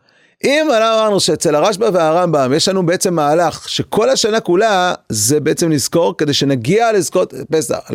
[0.44, 6.16] אם אמרנו שאצל הרשב"א והרמב"ם יש לנו בעצם מהלך שכל השנה כולה זה בעצם לזכור
[6.16, 7.90] כדי שנגיע לזכות פסח,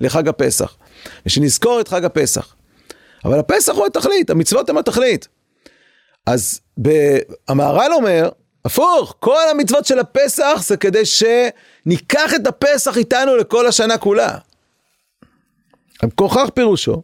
[0.00, 0.76] לחג הפסח,
[1.26, 2.54] ושנזכור את חג הפסח.
[3.24, 5.28] אבל הפסח הוא התכלית, המצוות הן התכלית.
[6.26, 6.60] אז
[7.48, 8.28] המהר"ל אומר,
[8.64, 14.38] הפוך, כל המצוות של הפסח זה כדי שניקח את הפסח איתנו לכל השנה כולה.
[16.14, 17.02] כוכך פירושו,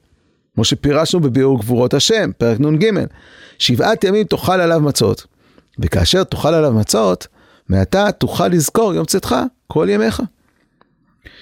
[0.60, 2.90] כמו שפירשנו בביאור גבורות השם, פרק נ"ג,
[3.58, 5.26] שבעת ימים תאכל עליו מצות,
[5.78, 7.26] וכאשר תאכל עליו מצות,
[7.68, 10.22] מעתה תוכל לזכור יום צאתך כל ימיך.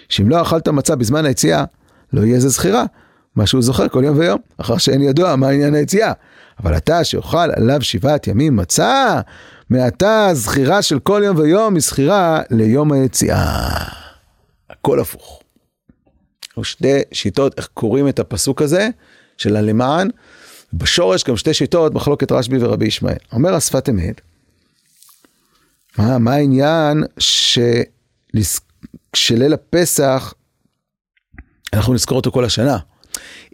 [0.08, 1.64] שאם לא אכלת מצה בזמן היציאה,
[2.12, 2.84] לא יהיה זה זכירה,
[3.36, 6.12] מה שהוא זוכר כל יום ויום, אחר שאין ידוע מה עניין היציאה.
[6.62, 9.20] אבל אתה שאוכל עליו שבעת ימים מצה,
[9.70, 13.58] מעתה זכירה של כל יום ויום היא זכירה ליום היציאה.
[14.70, 15.42] הכל הפוך.
[16.64, 18.88] שתי שיטות איך קוראים את הפסוק הזה
[19.36, 20.08] של הלמען.
[20.72, 23.16] בשורש גם שתי שיטות, מחלוקת רשב"י ורבי ישמעאל.
[23.32, 24.20] אומר השפת אמת,
[25.98, 27.04] מה, מה העניין
[29.14, 30.34] שליל הפסח,
[31.72, 32.78] אנחנו נזכור אותו כל השנה.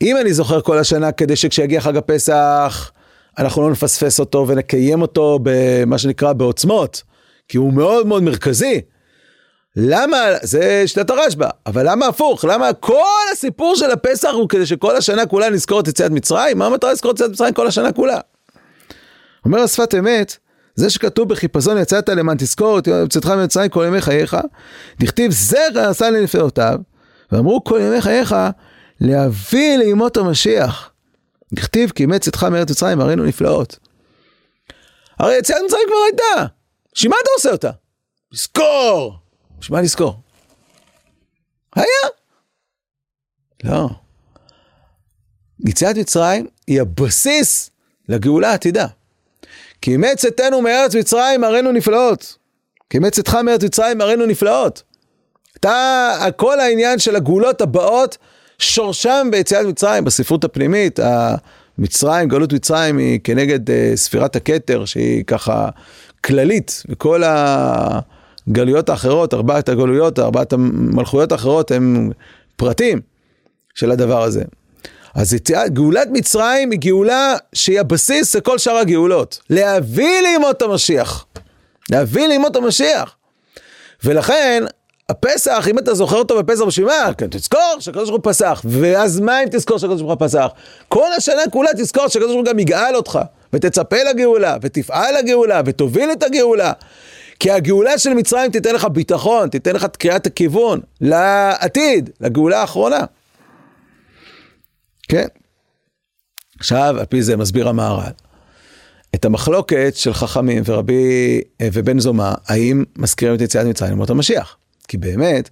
[0.02, 2.90] אם אני זוכר כל השנה כדי שכשיגיע חג הפסח,
[3.38, 7.02] אנחנו לא נפספס אותו ונקיים אותו במה שנקרא בעוצמות,
[7.48, 8.80] כי הוא מאוד מאוד מרכזי.
[9.76, 12.44] למה, זה שיטת הרשב"א, אבל למה הפוך?
[12.44, 16.58] למה כל הסיפור של הפסח הוא כדי שכל השנה כולה נזכור את יציאת מצרים?
[16.58, 18.20] מה המטרה לזכור את יציאת מצרים כל השנה כולה?
[19.44, 20.36] אומר השפת אמת,
[20.74, 24.36] זה שכתוב בחיפזון יצאת למען תזכור את יציאתך ממצרים כל ימי חייך,
[25.00, 26.78] דכתיב זרע עשה לנפלאותיו,
[27.32, 28.36] ואמרו כל ימי חייך
[29.00, 30.90] להביא לימות המשיח.
[31.54, 33.78] דכתיב כי אימץ צאתך מארץ מצרים הראינו נפלאות.
[35.18, 36.52] הרי יציאת מצרים כבר הייתה,
[36.94, 37.70] בשביל מה אתה עושה אותה?
[38.32, 39.23] לזכור!
[39.64, 40.14] בשביל מה לזכור?
[41.76, 41.86] היה.
[43.64, 43.88] לא.
[45.66, 47.70] יציאת מצרים היא הבסיס
[48.08, 48.86] לגאולה העתידה.
[49.80, 52.36] כי אימץ צאתנו מארץ מצרים הראינו נפלאות.
[52.90, 54.82] כי אימץ צאתך מארץ מצרים הראינו נפלאות.
[55.56, 58.18] אתה, כל העניין של הגאולות הבאות,
[58.58, 60.98] שורשם ביציאת מצרים, בספרות הפנימית,
[61.78, 65.68] מצרים, גלות מצרים היא כנגד uh, ספירת הכתר, שהיא ככה
[66.24, 67.22] כללית, וכל
[68.48, 72.10] הגלויות האחרות, ארבעת הגלויות, ארבעת המלכויות האחרות, הם
[72.56, 73.00] פרטים
[73.74, 74.42] של הדבר הזה.
[75.14, 75.36] אז
[75.68, 79.38] גאולת מצרים היא גאולה שהיא הבסיס לכל שאר הגאולות.
[79.50, 81.26] להביא לימות המשיח.
[81.90, 83.16] להביא לימות המשיח.
[84.04, 84.64] ולכן,
[85.08, 86.88] הפסח, אם אתה זוכר אותו בפסח בשביל?
[87.18, 88.62] כן, תזכור שהקדוש ברוך הוא פסח.
[88.64, 90.46] ואז מה אם תזכור שהקדוש ברוך הוא פסח?
[90.88, 93.18] כל השנה כולה תזכור שהקדוש ברוך הוא גם יגאל אותך.
[93.52, 96.72] ותצפה לגאולה, ותפעל לגאולה, ותוביל את הגאולה.
[97.40, 103.04] כי הגאולה של מצרים תיתן לך ביטחון, תיתן לך את קריאת הכיוון לעתיד, לגאולה האחרונה.
[105.08, 105.26] כן.
[106.58, 108.12] עכשיו, על פי זה מסביר המהר"ל.
[109.14, 114.56] את המחלוקת של חכמים ורבי ובן זומא, האם מזכירים את יציאת מצרים למות המשיח?
[114.88, 115.50] כי באמת,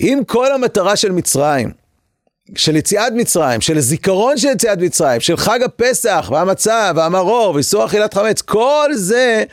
[0.00, 1.70] אם כל המטרה של מצרים,
[2.56, 8.14] של יציאת מצרים, של הזיכרון של יציאת מצרים, של חג הפסח והמצה והמרור ואיסור אכילת
[8.14, 9.44] חמץ, כל זה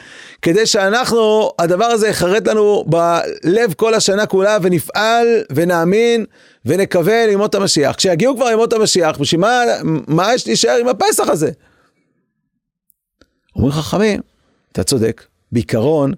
[0.41, 6.25] כדי שאנחנו, הדבר הזה יחרט לנו בלב כל השנה כולה ונפעל ונאמין
[6.65, 7.95] ונקווה לימות המשיח.
[7.95, 9.61] כשיגיעו כבר ימות המשיח, בשביל מה,
[10.07, 11.51] מה יש להישאר עם הפסח הזה?
[13.55, 14.21] אומרים חכמים,
[14.71, 16.13] אתה צודק, בעיקרון,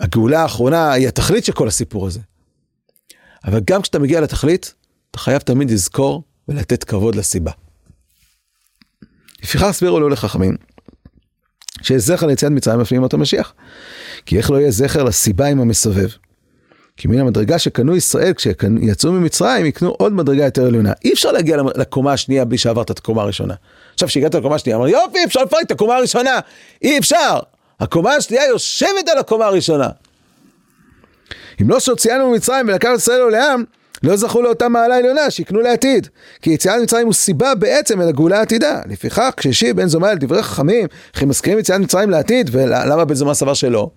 [0.00, 2.20] הגאולה האחרונה היא התכלית של כל הסיפור הזה.
[3.44, 4.74] אבל גם כשאתה מגיע לתכלית,
[5.16, 7.50] אתה חייב תמיד לזכור ולתת כבוד לסיבה.
[9.42, 10.56] לפיכך הסבירו לו לחכמים,
[11.82, 13.54] שיש זכר ליציאת מצרים לפני ימות המשיח.
[14.26, 16.08] כי איך לא יהיה זכר לסיבה עם המסובב?
[16.96, 20.92] כי מן המדרגה שקנו ישראל כשיצאו ממצרים יקנו עוד מדרגה יותר עליונה.
[21.04, 23.54] אי אפשר להגיע לקומה השנייה בלי שעברת את הקומה הראשונה.
[23.94, 26.38] עכשיו כשהגעת לקומה השנייה, אמר יופי אפשר לפרק את הקומה הראשונה.
[26.82, 27.38] אי אפשר.
[27.80, 29.88] הקומה השנייה יושבת על הקומה הראשונה.
[31.62, 33.64] אם לא שהוציאנו ממצרים ולקח ישראל לעולם,
[34.02, 36.08] לא זכו לאותה מעלה עליונה שיקנו לעתיד.
[36.42, 38.80] כי יציאת מצרים הוא סיבה בעצם אל הגאולה העתידה.
[38.88, 43.34] לפיכך, כשהשיב בן זומא אל דברי חכמים, הם מזכירים יציאת מצרים לעתיד, ולמה בן זומא
[43.34, 43.90] סבר שלא?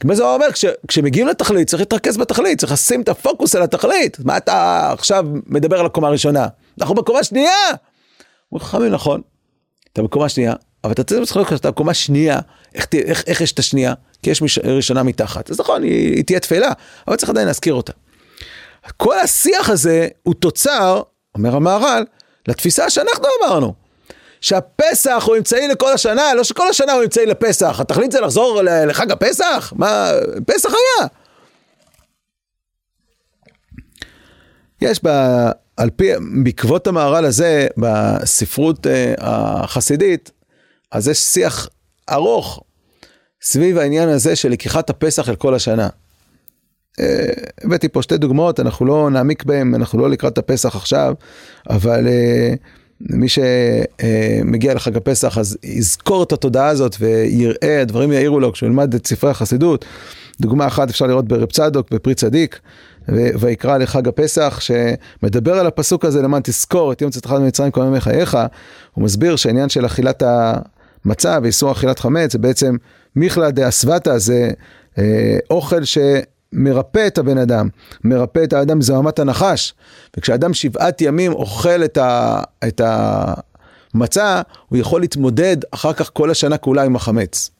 [0.00, 3.62] כי בן זומא אומר, כש, כשמגיעים לתכלית, צריך להתרכז בתכלית, צריך לשים את הפוקוס על
[3.62, 4.18] התכלית.
[4.24, 6.46] מה אתה עכשיו מדבר על הקומה הראשונה?
[6.80, 7.52] אנחנו בקומה שנייה!
[8.52, 9.20] אומרים חכמים, נכון,
[9.92, 12.38] אתה בקומה שנייה, אבל אתה צריך לזכור שאתה בקומה שנייה,
[12.74, 13.94] איך, איך, איך יש את השנייה?
[14.22, 15.50] כי יש ראשונה מתחת.
[15.50, 16.72] אז נכון, היא, היא תהיה תפלה,
[17.08, 17.92] אבל צריך עדיין להזכיר אותה.
[18.96, 21.02] כל השיח הזה הוא תוצר,
[21.34, 22.04] אומר המהר"ל,
[22.48, 23.74] לתפיסה שאנחנו אמרנו.
[24.40, 27.80] שהפסח הוא אמצעי לכל השנה, לא שכל השנה הוא אמצעי לפסח.
[27.80, 29.72] התכלית זה לחזור לחג הפסח?
[29.76, 30.10] מה,
[30.46, 31.08] פסח היה.
[34.80, 35.08] יש ב...
[35.76, 36.10] על פי,
[36.44, 40.30] בעקבות המהר"ל הזה, בספרות אה, החסידית,
[40.90, 41.68] אז יש שיח
[42.10, 42.64] ארוך
[43.42, 45.88] סביב העניין הזה של לקיחת הפסח אל כל השנה.
[47.00, 47.32] אה,
[47.64, 51.14] הבאתי פה שתי דוגמאות, אנחנו לא נעמיק בהן, אנחנו לא לקראת הפסח עכשיו,
[51.70, 52.54] אבל אה,
[53.00, 58.94] מי שמגיע לחג הפסח אז יזכור את התודעה הזאת ויראה, הדברים יאירו לו כשהוא ילמד
[58.94, 59.84] את ספרי החסידות.
[60.40, 62.60] דוגמה אחת אפשר לראות ברב צדוק, בפרי צדיק,
[63.08, 68.00] ויקרא לחג הפסח, שמדבר על הפסוק הזה למען תזכור את יום צאתך ממצרים כל ימי
[68.00, 68.38] חייך,
[68.94, 70.22] הוא מסביר שהעניין של אכילת
[71.04, 72.76] המצה ואיסור אכילת חמץ זה בעצם
[73.16, 74.50] מיכלה דה אסוותא, זה
[74.98, 75.98] אה, אוכל ש...
[76.52, 77.68] מרפא את הבן אדם,
[78.04, 79.74] מרפא את האדם מזוהמת הנחש.
[80.16, 82.80] וכשאדם שבעת ימים אוכל את, ה, את
[83.94, 87.50] המצה, הוא יכול להתמודד אחר כך כל השנה כולה עם החמץ.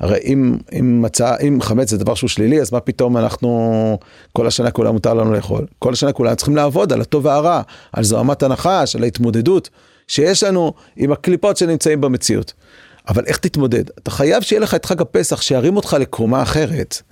[0.00, 3.98] הרי אם, אם מצה, אם חמץ זה דבר שהוא שלילי, אז מה פתאום אנחנו,
[4.32, 5.66] כל השנה כולה מותר לנו לאכול.
[5.78, 7.62] כל השנה כולה צריכים לעבוד על הטוב והרע,
[7.92, 9.70] על זוהמת הנחש, על ההתמודדות
[10.08, 12.52] שיש לנו עם הקליפות שנמצאים במציאות.
[13.08, 13.84] אבל איך תתמודד?
[13.98, 17.02] אתה חייב שיהיה לך את חג הפסח שירים אותך לקומה אחרת.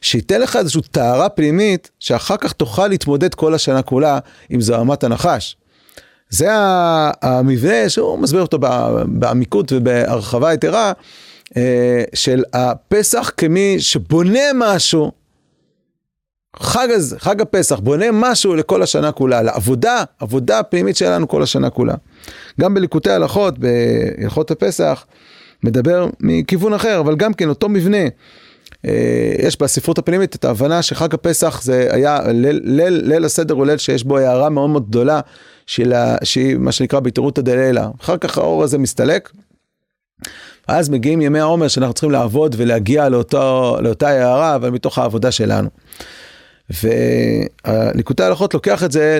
[0.00, 4.18] שייתן לך איזושהי טהרה פנימית, שאחר כך תוכל להתמודד כל השנה כולה
[4.50, 5.56] עם זוהמת הנחש.
[6.30, 6.48] זה
[7.22, 8.58] המבנה שהוא מסביר אותו
[9.06, 10.92] בעמיקות ובהרחבה יתרה,
[11.56, 15.12] אה, של הפסח כמי שבונה משהו,
[16.56, 21.70] חג הזה, חג הפסח, בונה משהו לכל השנה כולה, לעבודה, עבודה פנימית שלנו כל השנה
[21.70, 21.94] כולה.
[22.60, 25.06] גם בליקוטי הלכות, בהלכות הפסח,
[25.62, 28.08] מדבר מכיוון אחר, אבל גם כן אותו מבנה.
[28.86, 33.66] אה, יש בספרות הפנימית את ההבנה שחג הפסח זה היה ליל, ליל, ליל הסדר הוא
[33.66, 35.20] ליל שיש בו הערה מאוד מאוד גדולה
[35.66, 35.92] של,
[36.24, 37.88] שהיא מה שנקרא בהתעוררותא דלילה.
[38.00, 39.30] אחר כך האור הזה מסתלק.
[40.68, 45.68] אז מגיעים ימי העומר שאנחנו צריכים לעבוד ולהגיע לאותו, לאותה הערה אבל מתוך העבודה שלנו.
[46.70, 49.18] וליקוטי ההלכות לוקח את זה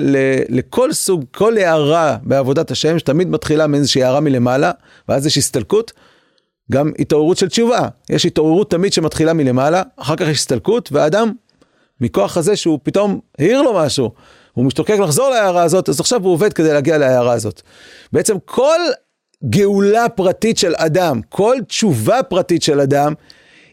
[0.49, 4.71] לכל סוג, כל הערה בעבודת השם שתמיד מתחילה מאיזושהי הערה מלמעלה
[5.09, 5.91] ואז יש הסתלקות
[6.71, 7.87] גם התעוררות של תשובה.
[8.09, 11.31] יש התעוררות תמיד שמתחילה מלמעלה, אחר כך יש הסתלקות, והאדם,
[12.01, 14.11] מכוח הזה שהוא פתאום העיר לו משהו,
[14.53, 17.61] הוא משתוקק לחזור להערה הזאת, אז עכשיו הוא עובד כדי להגיע להערה הזאת.
[18.13, 18.79] בעצם כל
[19.49, 23.13] גאולה פרטית של אדם, כל תשובה פרטית של אדם,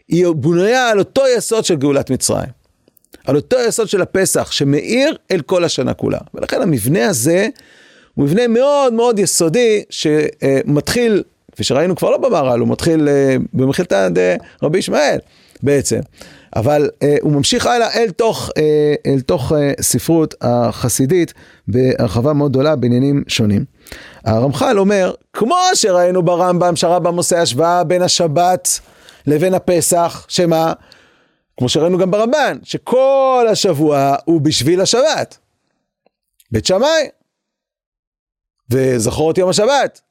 [0.07, 2.58] היא בנויה על אותו יסוד של גאולת מצרים.
[3.29, 6.17] על אותו יסוד של הפסח, שמאיר אל כל השנה כולה.
[6.33, 7.47] ולכן המבנה הזה
[8.15, 14.07] הוא מבנה מאוד מאוד יסודי, שמתחיל כפי שראינו כבר לא במהר"ל, הוא מתחיל uh, במחילתא
[14.61, 15.17] דרבי ישמעאל
[15.63, 15.99] בעצם.
[16.55, 18.51] אבל uh, הוא ממשיך הלאה אל תוך, uh,
[19.05, 21.33] אל תוך uh, ספרות החסידית
[21.67, 23.65] בהרחבה מאוד גדולה בעניינים שונים.
[24.25, 28.79] הרמח"ל אומר, כמו שראינו ברמב"ם, שהרמב"ם עושה השוואה בין השבת
[29.27, 30.73] לבין הפסח, שמה?
[31.59, 35.37] כמו שראינו גם ברמב"ן, שכל השבוע הוא בשביל השבת.
[36.51, 37.09] בית שמאי.
[38.69, 40.01] וזכור את יום השבת.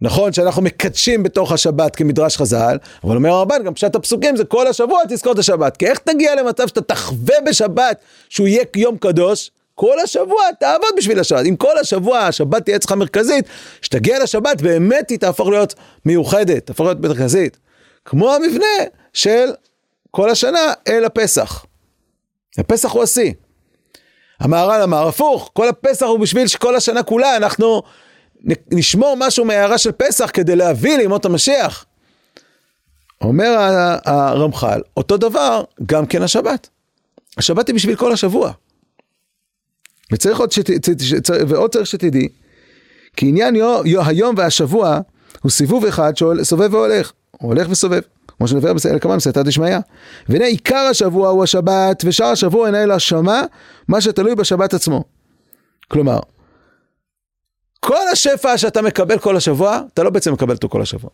[0.00, 4.66] נכון שאנחנו מקדשים בתוך השבת כמדרש חז"ל, אבל אומר הרמב"ן, גם פשט הפסוקים זה כל
[4.66, 5.76] השבוע תזכור את השבת.
[5.76, 9.50] כי איך תגיע למצב שאתה תחווה בשבת שהוא יהיה יום קדוש?
[9.74, 11.46] כל השבוע תעבוד בשביל השבת.
[11.46, 13.44] אם כל השבוע השבת תהיה אצלך מרכזית,
[13.80, 17.58] כשתגיע לשבת באמת היא תהפוך להיות מיוחדת, תהפוך להיות מרכזית.
[18.04, 19.50] כמו המבנה של
[20.14, 21.64] כל השנה אל הפסח.
[22.58, 23.32] הפסח הוא השיא.
[24.40, 27.82] המהר"ל אמר הפוך, כל הפסח הוא בשביל שכל השנה כולה אנחנו
[28.70, 31.84] נשמור משהו מהערה של פסח כדי להביא לימות המשיח.
[33.20, 33.56] אומר
[34.04, 36.68] הרמח"ל, אותו דבר גם כן השבת.
[37.38, 38.52] השבת היא בשביל כל השבוע.
[40.12, 40.70] וצריך עוד, שת,
[41.48, 42.28] ועוד צריך שתדעי,
[43.16, 44.98] כי עניין יו, יו, היום והשבוע
[45.42, 48.00] הוא סיבוב אחד שסובב והולך, הוא הולך וסובב.
[48.38, 49.78] כמו בסדר כמה בסייעתא דשמיא.
[50.28, 53.42] והנה עיקר השבוע הוא השבת, ושאר השבוע אינה אלא השמה,
[53.88, 55.04] מה שתלוי בשבת עצמו.
[55.88, 56.18] כלומר,
[57.80, 61.10] כל השפע שאתה מקבל כל השבוע, אתה לא בעצם מקבל אותו כל השבוע.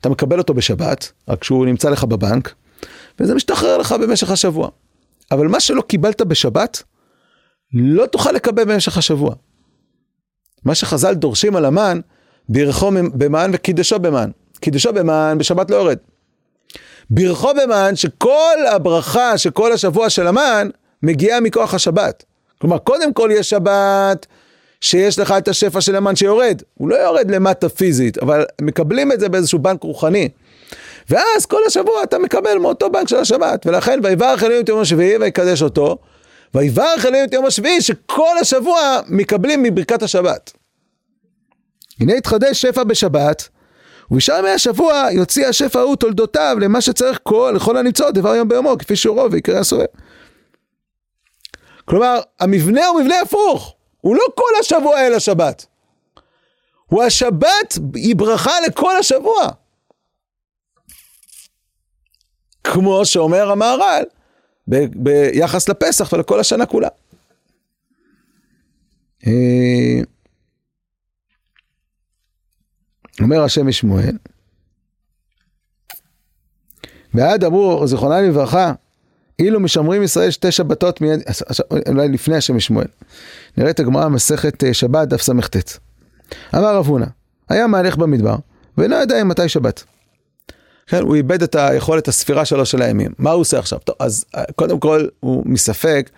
[0.00, 2.54] אתה מקבל אותו בשבת, רק כשהוא נמצא לך בבנק,
[3.20, 4.68] וזה משתחרר לך במשך השבוע.
[5.30, 6.82] אבל מה שלא קיבלת בשבת,
[7.74, 9.34] לא תוכל לקבל במשך השבוע.
[10.64, 12.00] מה שחז"ל דורשים על המן,
[12.48, 14.30] בירכו במן וקידשו במן.
[14.60, 15.98] קידשו במן בשבת לא יורד.
[17.10, 20.68] בירכו במן שכל הברכה של כל השבוע של המן
[21.02, 22.24] מגיעה מכוח השבת.
[22.60, 24.26] כלומר, קודם כל יש שבת
[24.80, 26.62] שיש לך את השפע של המן שיורד.
[26.74, 30.28] הוא לא יורד למטה פיזית, אבל מקבלים את זה באיזשהו בנק רוחני.
[31.10, 33.66] ואז כל השבוע אתה מקבל מאותו בנק של השבת.
[33.66, 35.98] ולכן ויברך אלוהים את יום השביעי ויקדש אותו.
[36.54, 40.52] ויברך אלוהים את יום השביעי שכל השבוע מקבלים מברכת השבת.
[42.00, 43.48] הנה התחדש שפע בשבת.
[44.10, 48.78] ובשאר ימי השבוע יוציא השפע ההוא תולדותיו למה שצריך כל, לכל הנמצאות דבר יום ביומו,
[48.78, 49.84] כפי שהוא רוב ויקרא הסובב.
[51.84, 55.66] כלומר, המבנה הוא מבנה הפוך, הוא לא כל השבוע אל השבת.
[56.86, 59.48] הוא השבת היא ברכה לכל השבוע.
[62.64, 64.04] כמו שאומר המהר"ל
[64.68, 66.88] ב- ביחס לפסח ולכל השנה כולה.
[69.26, 70.00] אה,
[73.22, 74.16] אומר השם משמואל,
[77.14, 78.72] ועד אמרו, זיכרונה לברכה,
[79.38, 81.20] אילו משמרים ישראל שתי שבתות מיד,
[81.88, 82.86] אולי לפני השם משמואל.
[83.56, 85.78] נראה את הגמרא מסכת אה, שבת, דף סט.
[86.54, 87.06] אמר רב הונא,
[87.48, 88.36] היה מהלך במדבר,
[88.78, 89.84] ולא ידע מתי שבת.
[90.86, 93.10] כן, הוא איבד את היכולת הספירה שלו של הימים.
[93.18, 93.78] מה הוא עושה עכשיו?
[93.78, 96.10] טוב, אז אה, קודם כל, הוא מספק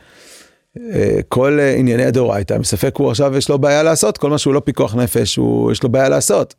[0.77, 4.61] אה, כל ענייני הדאורייתא, מספק הוא עכשיו יש לו בעיה לעשות, כל מה שהוא לא
[4.61, 6.55] פיקוח נפש, הוא, יש לו בעיה לעשות.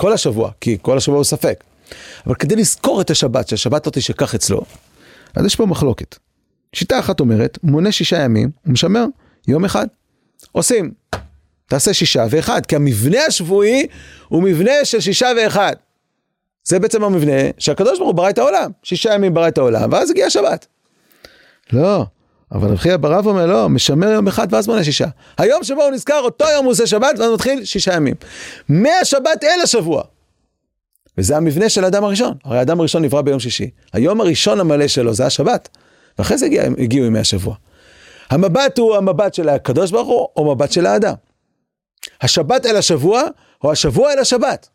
[0.00, 1.64] כל השבוע, כי כל השבוע הוא ספק.
[2.26, 4.60] אבל כדי לזכור את השבת, שהשבת לא תשכח אצלו,
[5.36, 6.16] אז יש פה מחלוקת.
[6.72, 9.04] שיטה אחת אומרת, מונה שישה ימים, הוא משמר
[9.48, 9.86] יום אחד.
[10.52, 10.92] עושים,
[11.66, 13.86] תעשה שישה ואחד, כי המבנה השבועי
[14.28, 15.76] הוא מבנה של שישה ואחד.
[16.64, 20.10] זה בעצם המבנה שהקדוש ברוך הוא ברא את העולם, שישה ימים ברא את העולם, ואז
[20.10, 20.66] הגיע השבת.
[21.72, 22.04] לא,
[22.52, 25.06] אבל רבי ברב אומר לא, משמר יום אחד ואז מונה שישה.
[25.38, 28.14] היום שבו הוא נזכר, אותו יום הוא עושה שבת ואז מתחיל שישה ימים.
[28.68, 30.02] מהשבת אל השבוע.
[31.18, 32.34] וזה המבנה של האדם הראשון.
[32.44, 33.70] הרי האדם הראשון נברא ביום שישי.
[33.92, 35.68] היום הראשון המלא שלו זה השבת.
[36.18, 37.54] ואחרי זה הגיע, הגיעו ימי השבוע.
[38.30, 41.14] המבט הוא המבט של הקדוש ברוך הוא או מבט של האדם.
[42.20, 43.22] השבת אל השבוע
[43.64, 44.68] או השבוע אל השבת.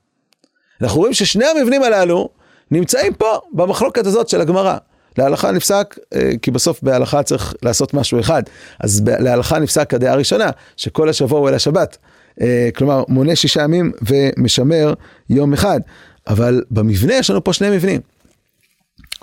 [0.82, 2.30] אנחנו רואים ששני המבנים הללו
[2.72, 4.78] נמצאים פה במחלוקת הזאת של הגמרא.
[5.18, 8.44] להלכה נפסק, אה, כי בסוף בהלכה צריך לעשות משהו אחד,
[8.80, 11.98] אז להלכה נפסק הדעה הראשונה, שכל השבוע הוא אל השבת.
[12.42, 14.94] אה, כלומר, מונה שישה ימים ומשמר
[15.30, 15.80] יום אחד.
[16.28, 18.02] אבל במבנה יש לנו פה שני מבנים.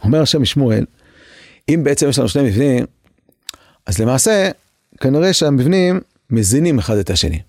[0.05, 0.85] אומר השם משמואל,
[1.69, 2.85] אם בעצם יש לנו שני מבנים,
[3.87, 4.51] אז למעשה,
[5.01, 6.01] כנראה שהמבנים
[6.31, 7.41] מזינים אחד את השני.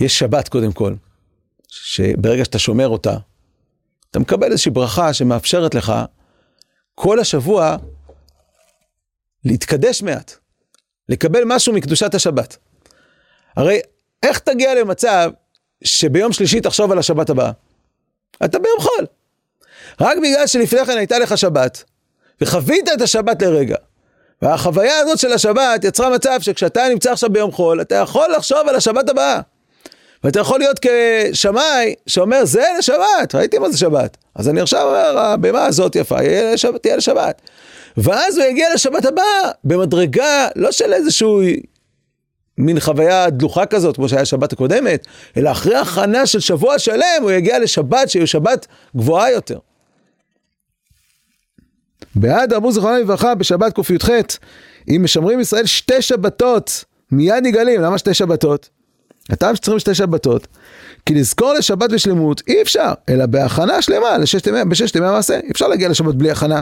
[0.00, 0.94] יש שבת קודם כל,
[1.68, 3.16] שברגע שאתה שומר אותה,
[4.10, 5.92] אתה מקבל איזושהי ברכה שמאפשרת לך
[6.98, 7.76] כל השבוע
[9.44, 10.32] להתקדש מעט,
[11.08, 12.56] לקבל משהו מקדושת השבת.
[13.56, 13.80] הרי
[14.22, 15.30] איך תגיע למצב
[15.84, 17.50] שביום שלישי תחשוב על השבת הבאה?
[18.44, 19.06] אתה ביום חול.
[20.00, 21.84] רק בגלל שלפני כן הייתה לך שבת,
[22.40, 23.76] וחווית את השבת לרגע,
[24.42, 28.76] והחוויה הזאת של השבת יצרה מצב שכשאתה נמצא עכשיו ביום חול, אתה יכול לחשוב על
[28.76, 29.40] השבת הבאה.
[30.26, 34.16] ואתה יכול להיות כשמאי שאומר זה לשבת, ראיתי מה זה שבת.
[34.34, 36.16] אז אני עכשיו אומר, הבמה הזאת יפה,
[36.82, 37.42] תהיה לשבת.
[37.96, 41.40] ואז הוא יגיע לשבת הבאה במדרגה לא של איזשהו
[42.58, 45.06] מין חוויה דלוחה כזאת, כמו שהיה שבת הקודמת,
[45.36, 48.66] אלא אחרי הכנה של שבוע שלם, הוא יגיע לשבת שהיא שבת
[48.96, 49.58] גבוהה יותר.
[52.14, 54.08] בעד אמרו זכרונה לברכה בשבת קי"ח,
[54.88, 58.75] אם משמרים ישראל שתי שבתות, מיד נגאלים, למה שתי שבתות?
[59.30, 60.46] הטעם שצריכים שתי שבתות,
[61.06, 65.50] כי לזכור לשבת בשלמות אי אפשר, אלא בהכנה שלמה לששת ימי, בששת ימי המעשה, אי
[65.50, 66.60] אפשר להגיע לשבת בלי הכנה.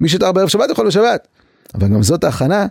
[0.00, 1.28] מי שתר בערב שבת יכול בשבת,
[1.74, 2.66] אבל גם זאת ההכנה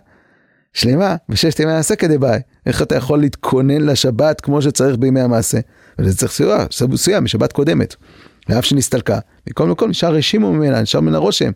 [0.72, 2.40] שלמה בששת ימי המעשה כדי ביי.
[2.66, 5.58] איך אתה יכול להתכונן לשבת כמו שצריך בימי המעשה?
[5.98, 6.66] וזה צריך סיוע,
[6.96, 7.96] סיוע משבת קודמת.
[8.48, 11.50] ואף שנסתלקה, מכל מקום נשאר רשימו ממנה, נשאר מן הרושם.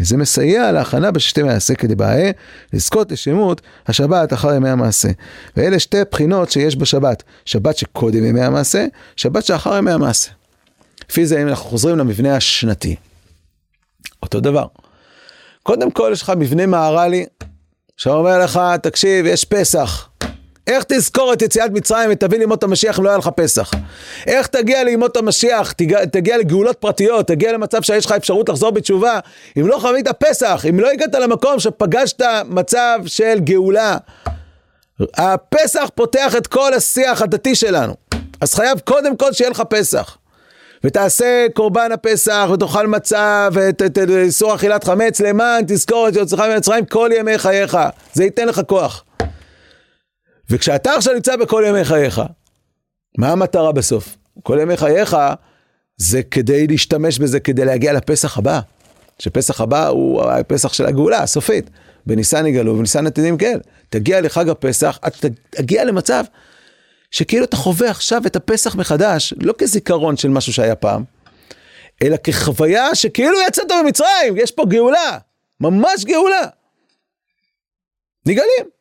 [0.00, 2.32] וזה מסייע להכנה בששת ימי המעשה כדי בעיה,
[2.72, 5.08] לזכות לשלמות השבת אחר ימי המעשה.
[5.56, 8.86] ואלה שתי בחינות שיש בשבת, שבת שקודם ימי המעשה,
[9.16, 10.30] שבת שאחר ימי המעשה.
[11.10, 12.96] לפי זה אם אנחנו חוזרים למבנה השנתי.
[14.22, 14.66] אותו דבר.
[15.62, 17.26] קודם כל יש לך מבנה מהר"לי,
[17.96, 20.08] שאומר לך, תקשיב, יש פסח.
[20.66, 23.70] איך תזכור את יציאת מצרים ותביא לימות המשיח אם לא היה לך פסח?
[24.26, 29.18] איך תגיע לימות המשיח, תגיע, תגיע לגאולות פרטיות, תגיע למצב שיש לך אפשרות לחזור בתשובה,
[29.58, 33.96] אם לא חווית פסח, אם לא הגעת למקום שפגשת מצב של גאולה.
[35.14, 37.94] הפסח פותח את כל השיח הדתי שלנו,
[38.40, 40.16] אז חייב קודם כל שיהיה לך פסח.
[40.84, 47.38] ותעשה קורבן הפסח, ותאכל מצה, ותאסור אכילת חמץ, למען תזכור את יוצאך ממצרים כל ימי
[47.38, 47.78] חייך.
[48.12, 49.04] זה ייתן לך כוח.
[50.50, 52.22] וכשאתה עכשיו נמצא בכל ימי חייך,
[53.18, 54.16] מה המטרה בסוף?
[54.42, 55.16] כל ימי חייך
[55.96, 58.60] זה כדי להשתמש בזה, כדי להגיע לפסח הבא.
[59.18, 61.70] שפסח הבא הוא הפסח של הגאולה הסופית.
[62.06, 63.58] בניסן יגאלו ובניסן עתידים כן.
[63.88, 66.24] תגיע לחג הפסח, אתה תגיע למצב
[67.10, 71.04] שכאילו אתה חווה עכשיו את הפסח מחדש, לא כזיכרון של משהו שהיה פעם,
[72.02, 75.18] אלא כחוויה שכאילו יצאת במצרים, יש פה גאולה,
[75.60, 76.46] ממש גאולה.
[78.26, 78.73] נגאלים.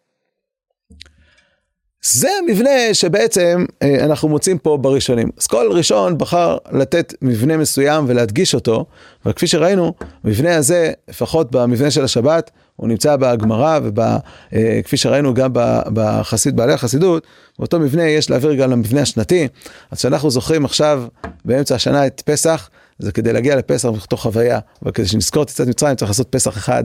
[2.06, 5.30] זה המבנה שבעצם אה, אנחנו מוצאים פה בראשונים.
[5.38, 8.86] אז כל ראשון בחר לתת מבנה מסוים ולהדגיש אותו,
[9.26, 9.94] אבל כפי שראינו,
[10.24, 15.52] המבנה הזה, לפחות במבנה של השבת, הוא נמצא בגמרא וכפי אה, שראינו גם
[15.94, 17.28] בחסיד, בעלי החסידות,
[17.60, 19.48] באותו מבנה יש להעביר גם למבנה השנתי.
[19.92, 21.04] אז כשאנחנו זוכרים עכשיו
[21.46, 25.68] באמצע השנה את פסח, זה כדי להגיע לפסח בתוך חוויה, אבל כדי שנזכור את יציאת
[25.68, 26.84] מצרים צריך לעשות פסח אחד,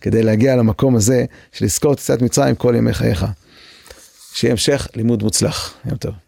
[0.00, 3.26] כדי להגיע למקום הזה של לזכור את יציאת מצרים כל ימי חייך.
[4.38, 5.74] שיהיה המשך לימוד מוצלח.
[5.84, 6.27] יום טוב.